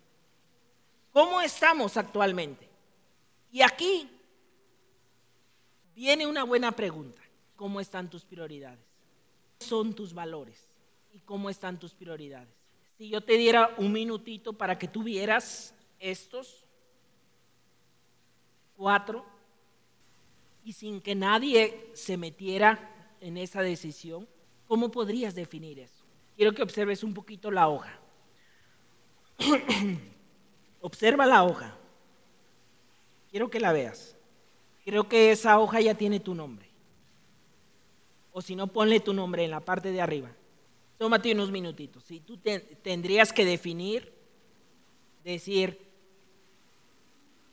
[1.10, 2.68] ¿Cómo estamos actualmente?
[3.50, 4.13] Y aquí
[5.94, 7.20] viene una buena pregunta.
[7.56, 8.84] ¿Cómo están tus prioridades?
[9.60, 10.68] ¿Son tus valores?
[11.12, 12.54] ¿Y cómo están tus prioridades?
[12.98, 16.64] Si yo te diera un minutito para que tuvieras estos
[18.76, 19.24] cuatro
[20.64, 24.28] y sin que nadie se metiera en esa decisión,
[24.66, 26.04] ¿cómo podrías definir eso?
[26.36, 27.98] Quiero que observes un poquito la hoja.
[30.80, 31.76] Observa la hoja.
[33.30, 34.13] Quiero que la veas.
[34.84, 36.68] Creo que esa hoja ya tiene tu nombre.
[38.32, 40.30] O si no, ponle tu nombre en la parte de arriba.
[40.98, 42.04] Tómate unos minutitos.
[42.04, 42.38] Si tú
[42.82, 44.12] tendrías que definir,
[45.22, 45.80] decir,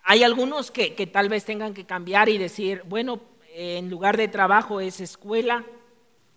[0.03, 3.21] hay algunos que, que tal vez tengan que cambiar y decir, bueno,
[3.53, 5.65] en lugar de trabajo es escuela,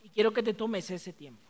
[0.03, 1.41] y quiero que te tomes ese tiempo.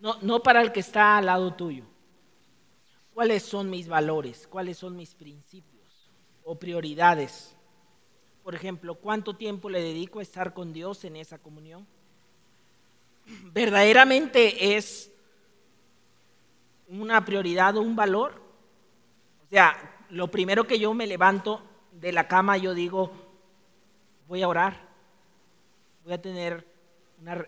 [0.00, 1.84] No, no para el que está al lado tuyo.
[3.12, 4.46] ¿Cuáles son mis valores?
[4.46, 5.71] ¿Cuáles son mis principios
[6.44, 7.54] o prioridades?
[8.42, 11.86] Por ejemplo, ¿cuánto tiempo le dedico a estar con Dios en esa comunión?
[13.52, 15.10] verdaderamente es
[16.88, 18.40] una prioridad o un valor.
[19.46, 23.12] O sea, lo primero que yo me levanto de la cama, yo digo,
[24.28, 24.88] voy a orar,
[26.04, 26.66] voy a tener
[27.20, 27.46] una...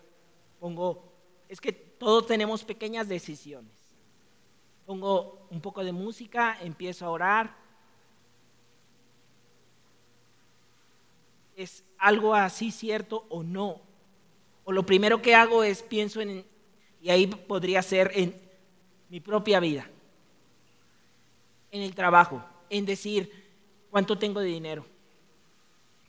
[0.61, 1.13] Pongo,
[1.49, 3.73] es que todos tenemos pequeñas decisiones.
[4.87, 7.64] Pongo un poco de música, empiezo a orar.
[11.57, 13.81] ¿Es algo así cierto o no?
[14.65, 16.45] O lo primero que hago es pienso en,
[17.01, 18.35] y ahí podría ser en
[19.09, 19.89] mi propia vida,
[21.71, 23.31] en el trabajo, en decir
[23.91, 24.87] cuánto tengo de dinero,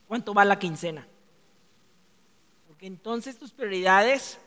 [0.08, 1.08] cuánto va la quincena.
[2.68, 4.40] Porque entonces tus prioridades,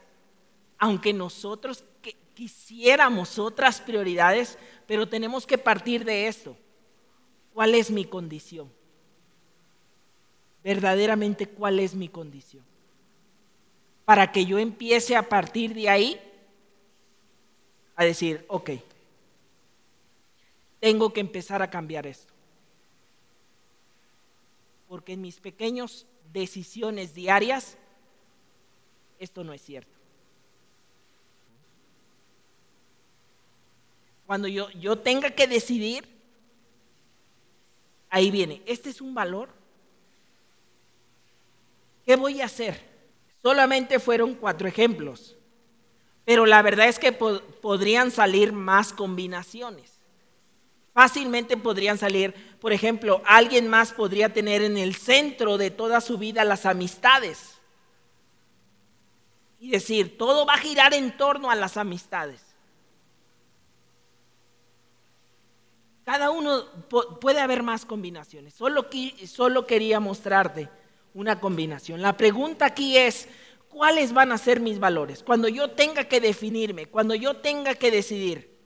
[0.78, 1.84] aunque nosotros
[2.38, 4.56] quisiéramos otras prioridades,
[4.86, 6.56] pero tenemos que partir de esto.
[7.52, 8.72] ¿Cuál es mi condición?
[10.62, 12.64] Verdaderamente, ¿cuál es mi condición?
[14.04, 16.20] Para que yo empiece a partir de ahí
[17.96, 18.70] a decir, ok,
[20.80, 22.32] tengo que empezar a cambiar esto.
[24.88, 27.76] Porque en mis pequeñas decisiones diarias,
[29.18, 29.98] esto no es cierto.
[34.26, 36.06] Cuando yo, yo tenga que decidir,
[38.10, 39.57] ahí viene, este es un valor.
[42.08, 42.80] ¿Qué voy a hacer?
[43.42, 45.36] Solamente fueron cuatro ejemplos.
[46.24, 50.00] Pero la verdad es que podrían salir más combinaciones.
[50.94, 56.16] Fácilmente podrían salir, por ejemplo, alguien más podría tener en el centro de toda su
[56.16, 57.58] vida las amistades.
[59.60, 62.40] Y decir, todo va a girar en torno a las amistades.
[66.06, 66.64] Cada uno
[67.20, 68.54] puede haber más combinaciones.
[68.54, 68.88] Solo,
[69.26, 70.70] solo quería mostrarte
[71.18, 72.00] una combinación.
[72.00, 73.28] La pregunta aquí es,
[73.68, 77.90] cuáles van a ser mis valores, cuando yo tenga que definirme, cuando yo tenga que
[77.90, 78.56] decidir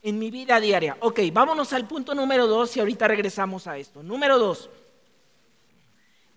[0.00, 0.96] en mi vida diaria.
[1.00, 4.00] Ok, vámonos al punto número dos y ahorita regresamos a esto.
[4.04, 4.70] Número dos,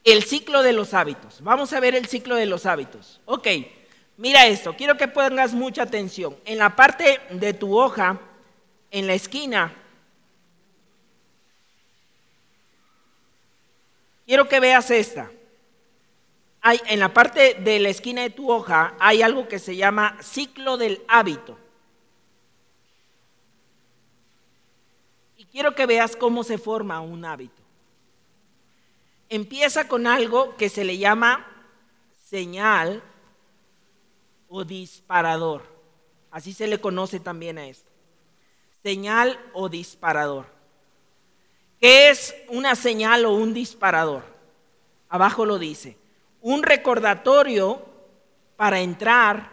[0.04, 1.44] el ciclo de los hábitos.
[1.44, 3.22] Vamos a ver el ciclo de los hábitos.
[3.26, 3.48] Ok,
[4.18, 6.36] mira esto, quiero que pongas mucha atención.
[6.46, 8.20] En la parte de tu hoja,
[8.90, 9.76] en la esquina,
[14.32, 15.30] quiero que veas esta
[16.64, 20.78] en la parte de la esquina de tu hoja hay algo que se llama ciclo
[20.78, 21.58] del hábito.
[25.36, 27.62] Y quiero que veas cómo se forma un hábito.
[29.28, 31.46] Empieza con algo que se le llama
[32.30, 33.04] señal
[34.48, 35.64] o disparador.
[36.32, 37.92] Así se le conoce también a esto.
[38.82, 40.61] Señal o disparador.
[41.82, 44.24] ¿Qué es una señal o un disparador?
[45.10, 45.98] Abajo lo dice
[46.42, 47.84] un recordatorio
[48.56, 49.52] para entrar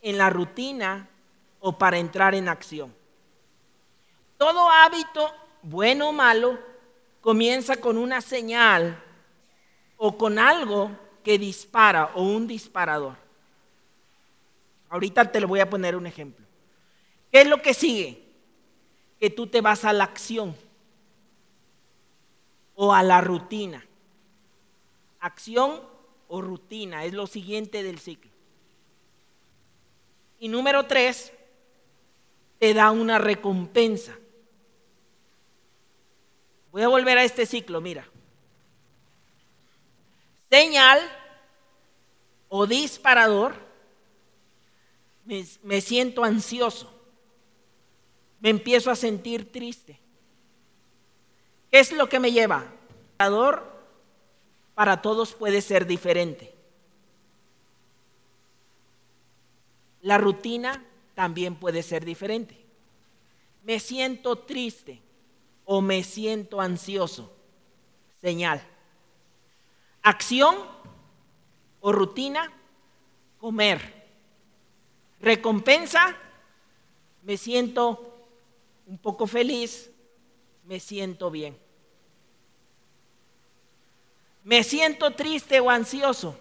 [0.00, 1.08] en la rutina
[1.60, 2.94] o para entrar en acción.
[4.36, 5.30] Todo hábito,
[5.62, 6.58] bueno o malo,
[7.20, 9.02] comienza con una señal
[9.96, 10.90] o con algo
[11.24, 13.16] que dispara o un disparador.
[14.88, 16.46] Ahorita te lo voy a poner un ejemplo.
[17.30, 18.22] ¿Qué es lo que sigue?
[19.18, 20.54] Que tú te vas a la acción
[22.80, 23.84] o a la rutina
[25.20, 25.80] acción
[26.28, 28.30] o rutina, es lo siguiente del ciclo.
[30.38, 31.32] Y número tres,
[32.58, 34.16] te da una recompensa.
[36.70, 38.06] Voy a volver a este ciclo, mira.
[40.50, 41.00] Señal
[42.48, 43.54] o disparador,
[45.24, 46.92] me, me siento ansioso,
[48.40, 49.98] me empiezo a sentir triste.
[51.70, 52.64] ¿Qué es lo que me lleva?
[53.18, 53.78] Disparador
[54.74, 56.54] para todos puede ser diferente.
[60.02, 62.64] La rutina también puede ser diferente.
[63.64, 65.02] Me siento triste
[65.64, 67.34] o me siento ansioso.
[68.20, 68.62] Señal.
[70.02, 70.54] Acción
[71.80, 72.52] o rutina,
[73.38, 74.06] comer.
[75.20, 76.16] Recompensa,
[77.24, 78.16] me siento
[78.86, 79.90] un poco feliz,
[80.68, 81.58] me siento bien
[84.48, 86.34] me siento triste o ansioso.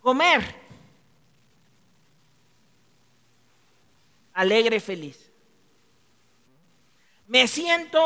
[0.00, 0.42] Comer.
[4.32, 5.30] Alegre, feliz.
[7.26, 8.00] Me siento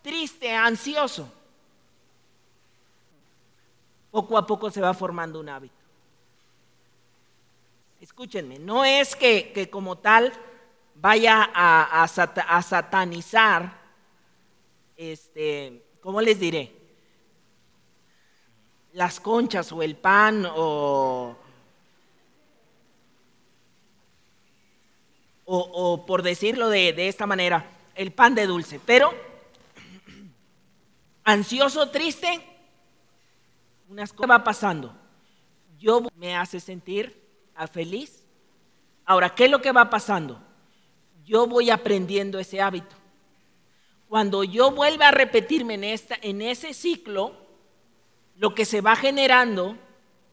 [0.00, 1.28] triste, ansioso.
[4.12, 5.74] Poco a poco se va formando un hábito.
[8.00, 10.32] Escúchenme, no es que, como tal
[11.02, 12.08] vaya a,
[12.62, 13.78] satanizar,
[14.96, 16.82] este, ¿cómo les diré?
[18.92, 21.36] las conchas o el pan o,
[25.44, 28.80] o, por decirlo de, de esta manera, el pan de dulce.
[28.84, 29.12] Pero
[31.24, 32.40] ansioso, triste,
[33.88, 34.94] unas cosas va pasando.
[35.78, 37.20] Yo me hace sentir
[37.54, 38.22] a feliz.
[39.04, 40.40] Ahora, ¿qué es lo que va pasando?
[41.24, 42.96] Yo voy aprendiendo ese hábito.
[44.08, 47.34] Cuando yo vuelva a repetirme en, esta, en ese ciclo,
[48.36, 49.76] lo que se va generando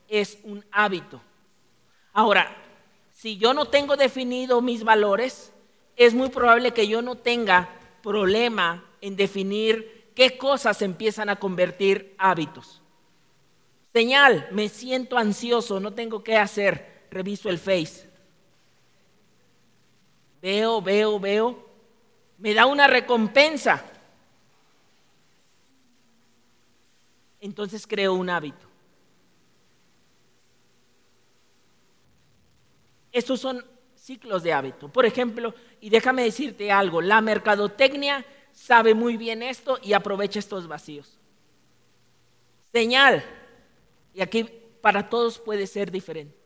[0.07, 1.21] es un hábito.
[2.11, 2.55] Ahora,
[3.11, 5.53] si yo no tengo definido mis valores,
[5.95, 7.69] es muy probable que yo no tenga
[8.01, 12.81] problema en definir qué cosas empiezan a convertir hábitos.
[13.93, 18.08] Señal, me siento ansioso, no tengo qué hacer, reviso el Face.
[20.41, 21.69] Veo, veo, veo,
[22.37, 23.83] me da una recompensa.
[27.41, 28.67] Entonces creo un hábito.
[33.11, 33.65] Estos son
[33.95, 34.87] ciclos de hábito.
[34.89, 40.67] Por ejemplo, y déjame decirte algo, la mercadotecnia sabe muy bien esto y aprovecha estos
[40.67, 41.17] vacíos.
[42.71, 43.23] Señal,
[44.13, 44.43] y aquí
[44.81, 46.38] para todos puede ser diferente.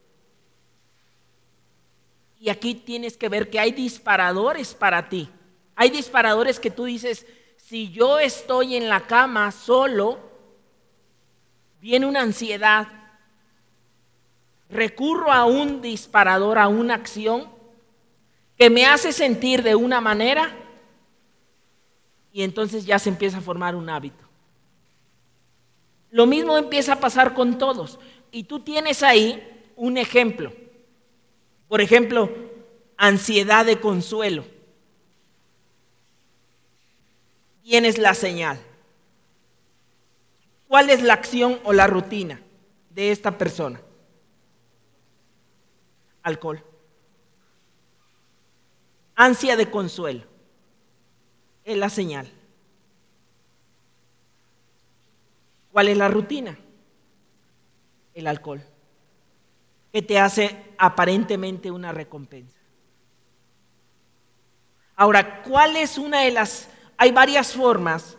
[2.43, 5.29] Y aquí tienes que ver que hay disparadores para ti.
[5.77, 7.25] Hay disparadores que tú dices,
[7.55, 10.19] si yo estoy en la cama solo,
[11.79, 12.89] viene una ansiedad,
[14.69, 17.47] recurro a un disparador, a una acción
[18.57, 20.53] que me hace sentir de una manera
[22.33, 24.25] y entonces ya se empieza a formar un hábito.
[26.11, 27.99] Lo mismo empieza a pasar con todos.
[28.33, 30.51] Y tú tienes ahí un ejemplo.
[31.73, 32.29] Por ejemplo,
[32.97, 34.45] ansiedad de consuelo.
[37.63, 38.61] Tienes la señal.
[40.67, 42.39] ¿Cuál es la acción o la rutina
[42.91, 43.81] de esta persona?
[46.21, 46.63] Alcohol.
[49.15, 50.25] Ansia de consuelo.
[51.63, 52.31] Es la señal.
[55.71, 56.55] ¿Cuál es la rutina?
[58.13, 58.63] El alcohol,
[59.93, 62.57] que te hace aparentemente una recompensa.
[64.95, 66.69] Ahora, ¿cuál es una de las...
[66.97, 68.17] Hay varias formas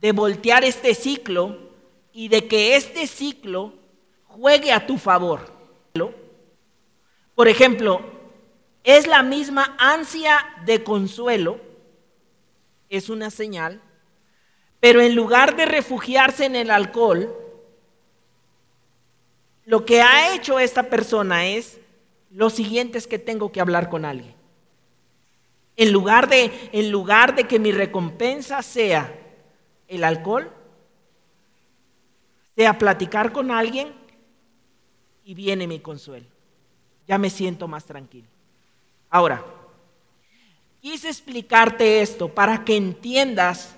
[0.00, 1.70] de voltear este ciclo
[2.12, 3.74] y de que este ciclo
[4.26, 5.52] juegue a tu favor.
[7.34, 8.02] Por ejemplo,
[8.82, 11.60] es la misma ansia de consuelo,
[12.88, 13.80] es una señal
[14.82, 17.32] pero en lugar de refugiarse en el alcohol,
[19.64, 21.78] lo que ha hecho esta persona es
[22.30, 24.34] lo siguiente es que tengo que hablar con alguien.
[25.76, 29.14] En lugar de, en lugar de que mi recompensa sea
[29.88, 30.50] el alcohol,
[32.56, 33.92] sea platicar con alguien
[35.24, 36.26] y viene mi consuelo.
[37.06, 38.28] Ya me siento más tranquilo.
[39.10, 39.44] Ahora,
[40.80, 43.74] quise explicarte esto para que entiendas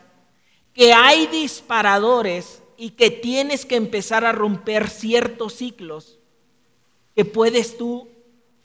[0.72, 6.18] que hay disparadores y que tienes que empezar a romper ciertos ciclos
[7.14, 8.08] que puedes tú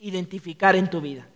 [0.00, 1.28] identificar en tu vida.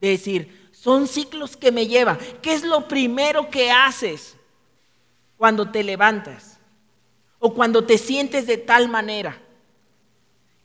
[0.00, 2.18] De decir, son ciclos que me llevan.
[2.42, 4.36] ¿Qué es lo primero que haces
[5.36, 6.58] cuando te levantas?
[7.38, 9.40] O cuando te sientes de tal manera.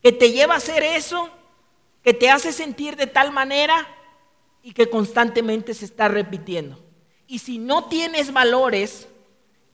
[0.02, 1.30] Que te lleva a hacer eso,
[2.04, 3.88] que te hace sentir de tal manera
[4.62, 6.80] y que constantemente se está repitiendo.
[7.28, 9.08] Y si no tienes valores,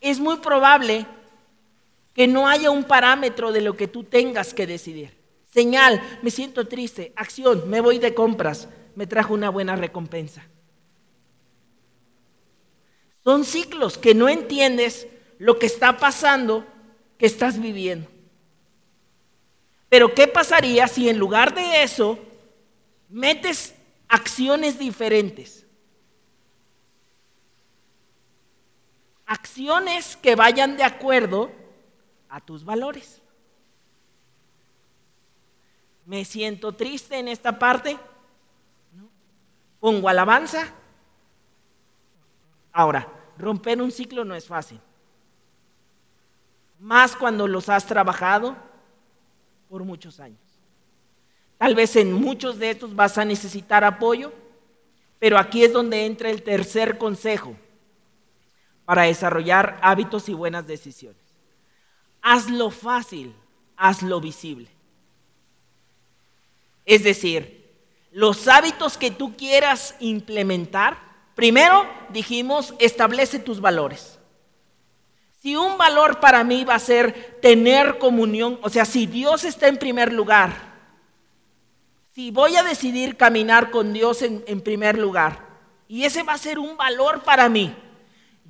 [0.01, 1.05] es muy probable
[2.13, 5.17] que no haya un parámetro de lo que tú tengas que decidir.
[5.47, 7.13] Señal, me siento triste.
[7.15, 8.67] Acción, me voy de compras.
[8.95, 10.45] Me trajo una buena recompensa.
[13.23, 15.07] Son ciclos que no entiendes
[15.37, 16.65] lo que está pasando,
[17.17, 18.09] que estás viviendo.
[19.87, 22.19] Pero ¿qué pasaría si en lugar de eso
[23.09, 23.75] metes
[24.07, 25.65] acciones diferentes?
[29.29, 31.51] acciones que vayan de acuerdo
[32.29, 33.21] a tus valores.
[36.05, 37.97] Me siento triste en esta parte.
[39.79, 40.73] Pongo alabanza.
[42.71, 43.07] Ahora,
[43.37, 44.79] romper un ciclo no es fácil.
[46.79, 48.55] Más cuando los has trabajado
[49.69, 50.39] por muchos años.
[51.57, 54.31] Tal vez en muchos de estos vas a necesitar apoyo,
[55.19, 57.55] pero aquí es donde entra el tercer consejo
[58.85, 61.28] para desarrollar hábitos y buenas decisiones.
[62.21, 63.33] Hazlo fácil,
[63.77, 64.69] hazlo visible.
[66.85, 67.59] Es decir,
[68.11, 70.97] los hábitos que tú quieras implementar,
[71.35, 74.19] primero dijimos, establece tus valores.
[75.41, 79.67] Si un valor para mí va a ser tener comunión, o sea, si Dios está
[79.67, 80.53] en primer lugar,
[82.13, 85.47] si voy a decidir caminar con Dios en primer lugar,
[85.87, 87.73] y ese va a ser un valor para mí,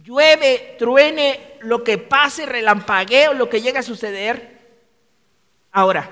[0.04, 4.60] llueve, truene, lo que pase, relampagueo, lo que llegue a suceder.
[5.72, 6.10] Ahora,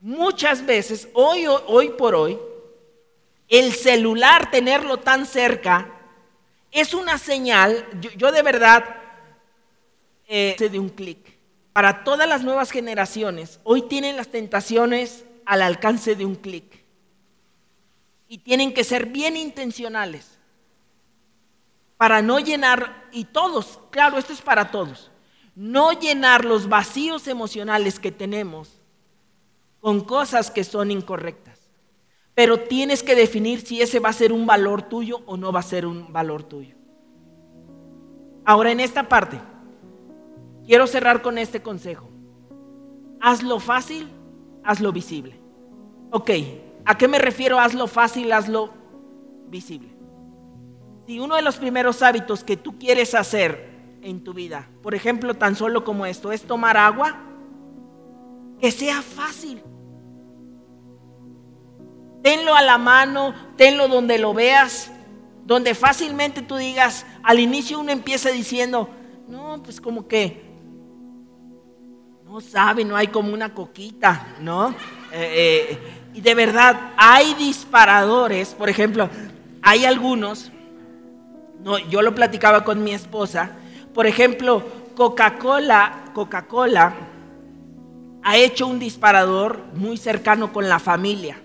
[0.00, 2.38] muchas veces, hoy, hoy por hoy,
[3.48, 5.90] el celular, tenerlo tan cerca,
[6.70, 8.84] es una señal, yo, de verdad,
[10.26, 11.18] eh, de un clic.
[11.72, 16.84] Para todas las nuevas generaciones, hoy tienen las tentaciones al alcance de un clic.
[18.28, 20.38] Y tienen que ser bien intencionales
[22.04, 25.10] para no llenar, y todos, claro, esto es para todos,
[25.56, 28.82] no llenar los vacíos emocionales que tenemos
[29.80, 31.70] con cosas que son incorrectas.
[32.34, 35.60] Pero tienes que definir si ese va a ser un valor tuyo o no va
[35.60, 36.76] a ser un valor tuyo.
[38.44, 39.40] Ahora en esta parte,
[40.66, 42.10] quiero cerrar con este consejo.
[43.18, 44.10] Hazlo fácil,
[44.62, 45.40] hazlo visible.
[46.10, 46.30] Ok,
[46.84, 47.58] ¿a qué me refiero?
[47.58, 48.74] Hazlo fácil, hazlo
[49.48, 49.93] visible.
[51.06, 55.34] Si uno de los primeros hábitos que tú quieres hacer en tu vida, por ejemplo,
[55.34, 57.20] tan solo como esto, es tomar agua,
[58.60, 59.62] que sea fácil.
[62.22, 64.90] Tenlo a la mano, tenlo donde lo veas,
[65.44, 68.88] donde fácilmente tú digas, al inicio uno empieza diciendo,
[69.28, 70.42] no, pues como que,
[72.24, 74.70] no sabe, no hay como una coquita, ¿no?
[75.12, 75.78] Eh, eh,
[76.14, 79.10] y de verdad, hay disparadores, por ejemplo,
[79.60, 80.50] hay algunos
[81.64, 83.52] no, yo lo platicaba con mi esposa.
[83.94, 84.62] Por ejemplo,
[84.94, 86.94] Coca-Cola, Coca-Cola
[88.22, 91.40] ha hecho un disparador muy cercano con la familia.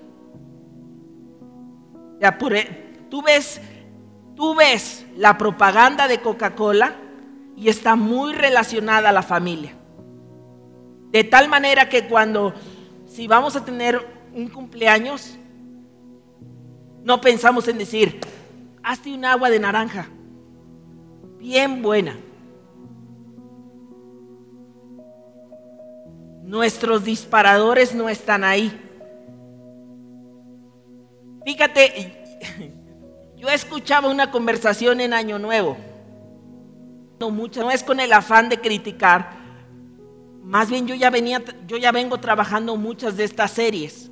[2.20, 3.62] Ya, e, tú ves,
[4.36, 6.96] tú ves la propaganda de Coca-Cola
[7.56, 9.74] y está muy relacionada a la familia.
[11.12, 12.54] De tal manera que cuando,
[13.08, 15.38] si vamos a tener un cumpleaños,
[17.06, 18.20] no pensamos en decir,
[18.84, 20.08] hazte un agua de naranja,
[21.38, 22.18] bien buena.
[26.44, 28.76] Nuestros disparadores no están ahí.
[31.46, 32.74] Fíjate,
[33.38, 35.78] yo escuchaba una conversación en Año Nuevo.
[37.20, 39.38] No, mucho, no es con el afán de criticar.
[40.42, 44.09] Más bien yo ya venía, yo ya vengo trabajando muchas de estas series.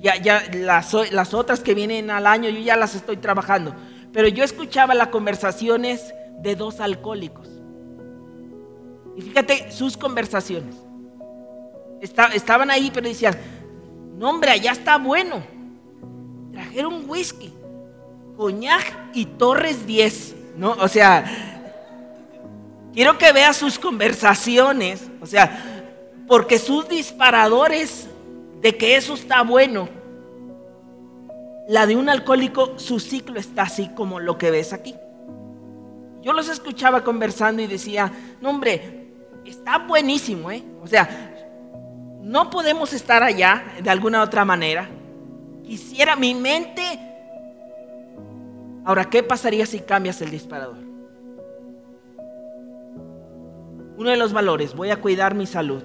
[0.00, 0.94] Ya, ya las,
[1.34, 3.74] otras que vienen al año, yo ya las estoy trabajando.
[4.12, 7.48] Pero yo escuchaba las conversaciones de dos alcohólicos.
[9.16, 10.74] Y fíjate sus conversaciones.
[12.00, 13.36] estaban ahí, pero decían,
[14.16, 15.42] no hombre, allá está bueno.
[16.52, 17.52] Trajeron whisky,
[18.36, 20.36] coñac y Torres 10.
[20.56, 20.72] ¿no?
[20.72, 21.24] O sea,
[22.94, 25.02] quiero que veas sus conversaciones.
[25.20, 25.84] O sea,
[26.26, 28.09] porque sus disparadores
[28.60, 29.88] de que eso está bueno.
[31.68, 34.94] La de un alcohólico, su ciclo está así como lo que ves aquí.
[36.22, 39.12] Yo los escuchaba conversando y decía, no hombre,
[39.44, 40.62] está buenísimo, ¿eh?
[40.82, 41.08] O sea,
[42.20, 44.88] no podemos estar allá de alguna otra manera.
[45.64, 46.82] Quisiera mi mente...
[48.84, 50.78] Ahora, ¿qué pasaría si cambias el disparador?
[53.96, 55.82] Uno de los valores, voy a cuidar mi salud.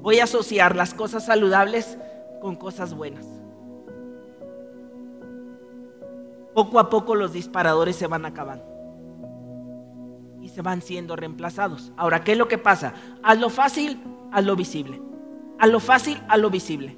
[0.00, 1.98] Voy a asociar las cosas saludables
[2.40, 3.26] con cosas buenas.
[6.54, 8.64] Poco a poco los disparadores se van acabando
[10.42, 11.92] y se van siendo reemplazados.
[11.96, 12.94] Ahora, ¿qué es lo que pasa?
[13.22, 14.00] Hazlo fácil,
[14.32, 15.00] hazlo visible.
[15.58, 16.96] Hazlo fácil, hazlo visible.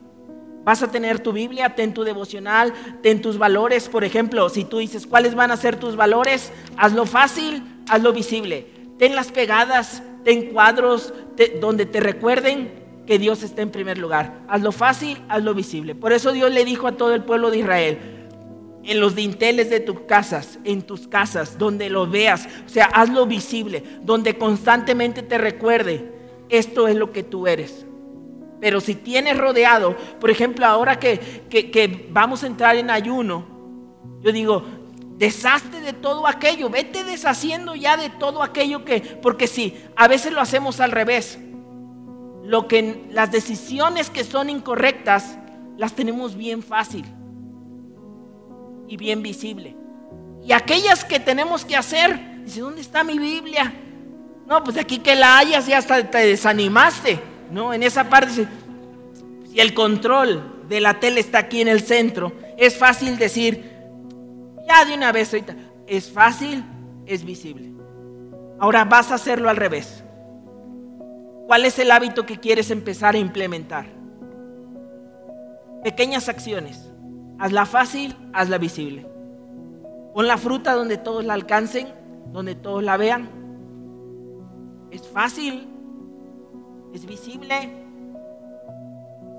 [0.64, 2.72] Vas a tener tu Biblia, ten tu devocional,
[3.02, 3.88] ten tus valores.
[3.88, 6.52] Por ejemplo, si tú dices, ¿cuáles van a ser tus valores?
[6.76, 8.66] Hazlo fácil, hazlo visible.
[8.98, 11.14] Tenlas pegadas, ten cuadros
[11.60, 12.79] donde te recuerden
[13.10, 14.42] que Dios esté en primer lugar.
[14.46, 15.96] Hazlo fácil, hazlo visible.
[15.96, 17.98] Por eso Dios le dijo a todo el pueblo de Israel,
[18.84, 23.26] en los dinteles de tus casas, en tus casas, donde lo veas, o sea, hazlo
[23.26, 26.08] visible, donde constantemente te recuerde,
[26.50, 27.84] esto es lo que tú eres.
[28.60, 31.18] Pero si tienes rodeado, por ejemplo, ahora que,
[31.50, 33.44] que vamos a entrar en ayuno,
[34.20, 34.62] yo digo,
[35.16, 40.32] deshazte de todo aquello, vete deshaciendo ya de todo aquello que, porque sí, a veces
[40.32, 41.40] lo hacemos al revés
[42.42, 45.38] lo que las decisiones que son incorrectas
[45.76, 47.04] las tenemos bien fácil
[48.88, 49.76] y bien visible.
[50.44, 53.72] Y aquellas que tenemos que hacer, dice, ¿dónde está mi Biblia?
[54.46, 57.20] No, pues aquí que la hayas y hasta te desanimaste,
[57.50, 57.72] ¿no?
[57.72, 58.48] En esa parte,
[59.50, 63.70] si el control de la tele está aquí en el centro, es fácil decir,
[64.66, 66.64] ya de una vez ahorita, es fácil,
[67.06, 67.72] es visible.
[68.58, 70.04] Ahora vas a hacerlo al revés.
[71.50, 73.86] ¿Cuál es el hábito que quieres empezar a implementar?
[75.82, 76.92] Pequeñas acciones.
[77.40, 79.04] Hazla fácil, hazla visible.
[80.14, 81.88] Pon la fruta donde todos la alcancen,
[82.32, 83.28] donde todos la vean.
[84.92, 85.66] Es fácil,
[86.94, 87.68] es visible.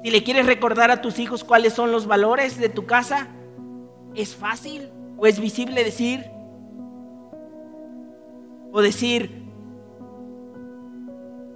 [0.03, 3.29] Si le quieres recordar a tus hijos cuáles son los valores de tu casa,
[4.15, 6.29] es fácil o es visible decir,
[8.73, 9.40] o decir,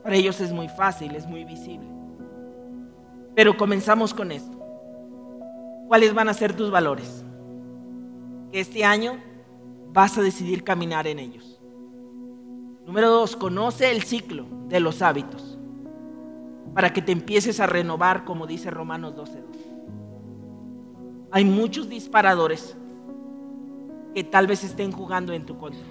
[0.06, 1.88] para ellos es muy fácil, es muy visible.
[3.34, 4.56] Pero comenzamos con esto.
[5.88, 7.26] ¿Cuáles van a ser tus valores?
[8.52, 9.18] Que este año
[9.92, 11.60] vas a decidir caminar en ellos.
[12.86, 15.58] Número dos, conoce el ciclo de los hábitos
[16.76, 19.42] para que te empieces a renovar, como dice Romanos 12.2.
[21.32, 22.78] Hay muchos disparadores
[24.14, 25.82] que tal vez estén jugando en tu contra.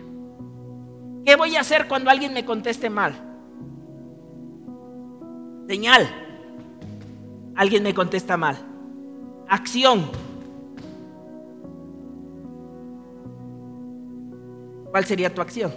[1.25, 3.34] ¿Qué voy a hacer cuando alguien me conteste mal?
[5.67, 6.07] Señal.
[7.57, 8.57] Alguien me contesta mal.
[9.49, 10.11] Acción.
[14.91, 15.73] ¿Cuál sería tu acción?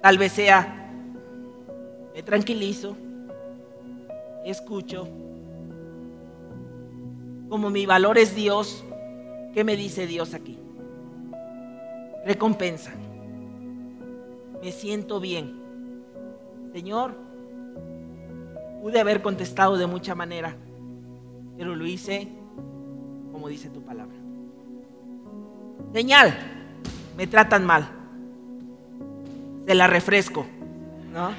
[0.00, 0.86] Tal vez sea,
[2.14, 2.94] me tranquilizo,
[4.44, 5.08] escucho.
[7.48, 8.84] Como mi valor es Dios,
[9.54, 10.58] ¿qué me dice Dios aquí?
[12.26, 12.92] Recompensa.
[14.62, 15.63] Me siento bien.
[16.74, 17.14] Señor,
[18.82, 20.56] pude haber contestado de mucha manera,
[21.56, 22.26] pero lo hice
[23.30, 24.16] como dice tu palabra.
[25.92, 26.36] Señal,
[27.16, 27.88] me tratan mal.
[29.64, 30.46] Se la refresco.
[31.12, 31.30] ¿no?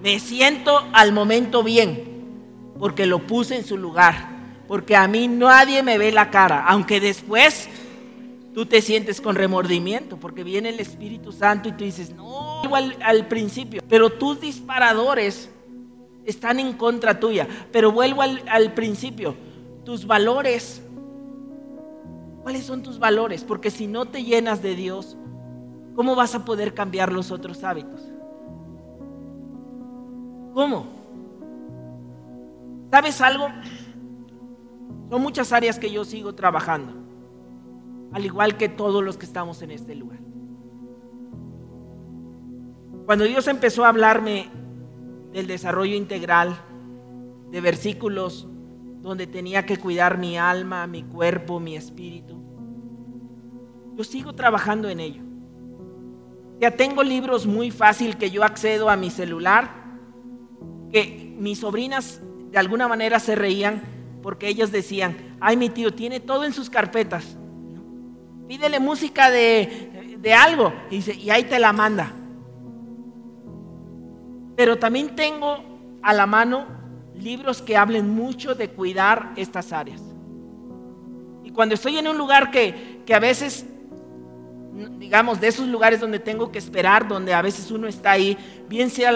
[0.00, 2.04] Me siento al momento bien,
[2.78, 4.14] porque lo puse en su lugar,
[4.68, 7.68] porque a mí nadie me ve la cara, aunque después
[8.54, 12.96] tú te sientes con remordimiento, porque viene el Espíritu Santo y tú dices, no, igual
[13.02, 15.50] al principio, pero tus disparadores
[16.24, 17.48] están en contra tuya.
[17.72, 19.34] Pero vuelvo al principio,
[19.84, 20.82] tus valores
[22.46, 23.42] ¿Cuáles son tus valores?
[23.42, 25.16] Porque si no te llenas de Dios,
[25.96, 28.00] ¿cómo vas a poder cambiar los otros hábitos?
[30.54, 30.86] ¿Cómo?
[32.92, 33.48] ¿Sabes algo?
[35.10, 36.92] Son muchas áreas que yo sigo trabajando,
[38.12, 40.20] al igual que todos los que estamos en este lugar.
[43.06, 44.48] Cuando Dios empezó a hablarme
[45.32, 46.56] del desarrollo integral,
[47.52, 48.48] de versículos
[49.00, 52.42] donde tenía que cuidar mi alma, mi cuerpo, mi espíritu.
[53.94, 55.22] Yo sigo trabajando en ello.
[56.58, 59.70] Ya tengo libros muy fácil que yo accedo a mi celular,
[60.90, 63.82] que mis sobrinas de alguna manera se reían
[64.20, 67.36] porque ellas decían, ay mi tío tiene todo en sus carpetas.
[68.48, 72.12] Pídele música de, de algo y, y ahí te la manda.
[74.56, 75.58] Pero también tengo
[76.02, 76.66] a la mano
[77.14, 80.02] libros que hablen mucho de cuidar estas áreas.
[81.44, 83.66] Y cuando estoy en un lugar que, que a veces,
[84.98, 88.36] digamos, de esos lugares donde tengo que esperar, donde a veces uno está ahí,
[88.68, 89.12] bien sea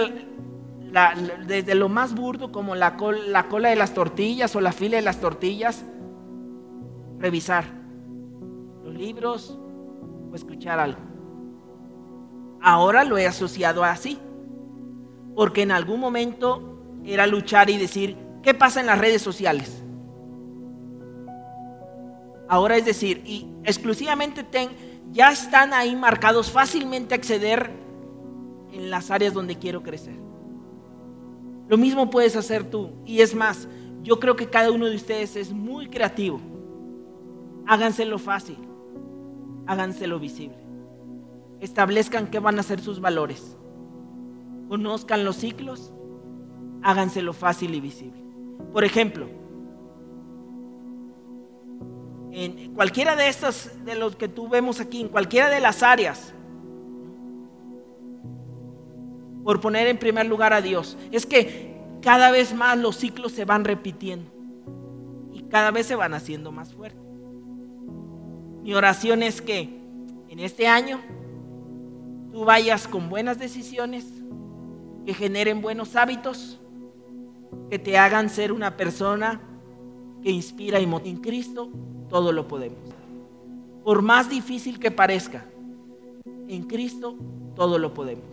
[1.46, 2.96] desde lo más burdo como la,
[3.28, 5.84] la cola de las tortillas o la fila de las tortillas,
[7.18, 7.64] revisar
[8.84, 9.58] los libros
[10.30, 11.00] o escuchar algo.
[12.60, 14.18] Ahora lo he asociado así,
[15.40, 19.82] porque en algún momento era luchar y decir, ¿qué pasa en las redes sociales?
[22.46, 24.68] Ahora es decir, y exclusivamente ten,
[25.12, 27.70] ya están ahí marcados fácilmente acceder
[28.70, 30.16] en las áreas donde quiero crecer.
[31.68, 32.90] Lo mismo puedes hacer tú.
[33.06, 33.66] Y es más,
[34.02, 36.38] yo creo que cada uno de ustedes es muy creativo.
[37.66, 38.58] Háganselo fácil,
[39.66, 40.58] háganselo visible.
[41.60, 43.56] Establezcan qué van a ser sus valores.
[44.70, 45.92] Conozcan los ciclos
[46.82, 48.22] háganselo fácil y visible.
[48.72, 49.26] Por ejemplo,
[52.32, 56.32] en cualquiera de estas, de los que tú vemos aquí, en cualquiera de las áreas,
[59.42, 63.44] por poner en primer lugar a Dios, es que cada vez más los ciclos se
[63.44, 64.30] van repitiendo
[65.32, 67.00] y cada vez se van haciendo más fuertes.
[68.62, 69.80] Mi oración es que
[70.28, 71.00] en este año
[72.30, 74.19] tú vayas con buenas decisiones
[75.04, 76.60] que generen buenos hábitos
[77.68, 79.40] que te hagan ser una persona
[80.22, 81.10] que inspira y motiva.
[81.16, 81.70] En Cristo
[82.08, 82.78] todo lo podemos.
[83.84, 85.46] Por más difícil que parezca,
[86.48, 87.16] en Cristo
[87.54, 88.28] todo lo podemos.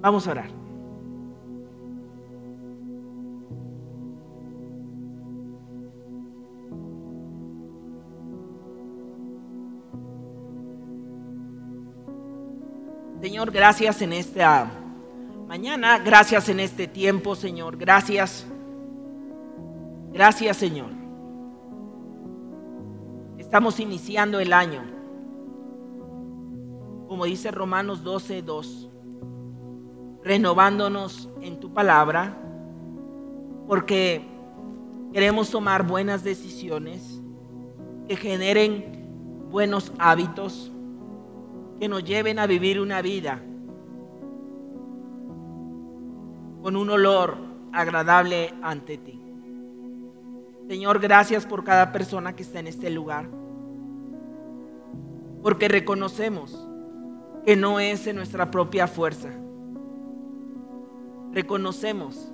[0.00, 0.57] Vamos a orar.
[13.28, 14.70] Señor, gracias en esta
[15.46, 18.46] mañana, gracias en este tiempo, Señor, gracias.
[20.14, 20.88] Gracias, Señor.
[23.36, 24.80] Estamos iniciando el año.
[27.06, 28.90] Como dice Romanos 12, 2.
[30.24, 32.34] Renovándonos en tu palabra.
[33.66, 34.24] Porque
[35.12, 37.20] queremos tomar buenas decisiones
[38.08, 40.72] que generen buenos hábitos,
[41.78, 43.40] que nos lleven a vivir una vida
[46.62, 47.36] con un olor
[47.72, 49.20] agradable ante ti.
[50.68, 53.28] Señor, gracias por cada persona que está en este lugar.
[55.42, 56.66] Porque reconocemos
[57.44, 59.30] que no es en nuestra propia fuerza.
[61.32, 62.32] Reconocemos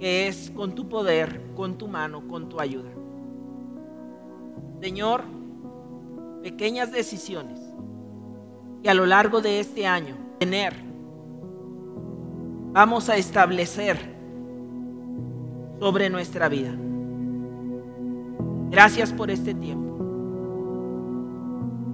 [0.00, 2.90] que es con tu poder, con tu mano, con tu ayuda.
[4.80, 5.22] Señor,
[6.42, 7.65] pequeñas decisiones
[8.82, 10.74] que a lo largo de este año tener,
[12.72, 13.98] vamos a establecer
[15.80, 16.74] sobre nuestra vida.
[18.70, 19.86] Gracias por este tiempo.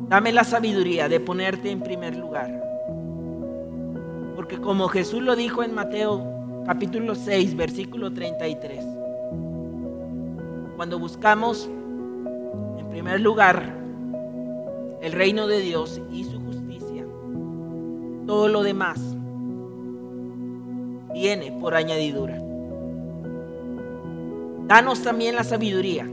[0.08, 2.62] Dame la sabiduría de ponerte en primer lugar.
[4.36, 6.22] Porque como Jesús lo dijo en Mateo
[6.66, 8.84] capítulo 6, versículo 33,
[10.76, 11.70] cuando buscamos
[12.78, 13.74] en primer lugar
[15.00, 16.24] el reino de Dios y
[18.26, 19.00] todo lo demás
[21.12, 22.40] viene por añadidura.
[24.66, 26.08] Danos también la sabiduría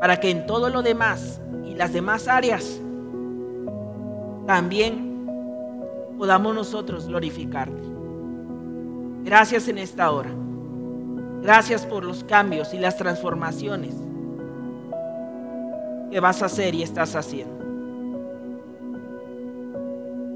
[0.00, 2.80] para que en todo lo demás y las demás áreas
[4.46, 5.26] también
[6.16, 7.82] podamos nosotros glorificarte.
[9.24, 10.30] Gracias en esta hora.
[11.42, 13.94] Gracias por los cambios y las transformaciones
[16.10, 17.67] que vas a hacer y estás haciendo.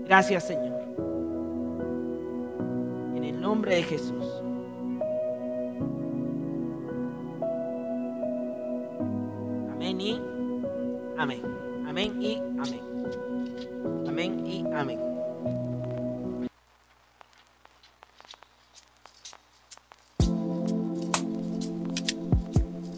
[0.06, 0.80] Gracias Señor.
[3.16, 4.42] En el nombre de Jesús.
[9.72, 10.20] Amén y
[11.18, 11.42] amén.
[11.86, 12.80] Amén y amén.
[14.06, 15.12] Amén y amén.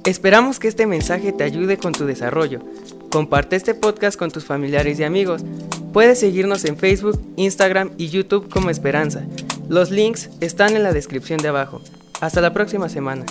[0.05, 2.61] Esperamos que este mensaje te ayude con tu desarrollo.
[3.15, 5.45] Comparte este podcast con tus familiares y amigos.
[5.93, 9.25] Puedes seguirnos en Facebook, Instagram y YouTube como Esperanza.
[9.69, 11.81] Los links están en la descripción de abajo.
[12.21, 13.25] Hasta la próxima semana.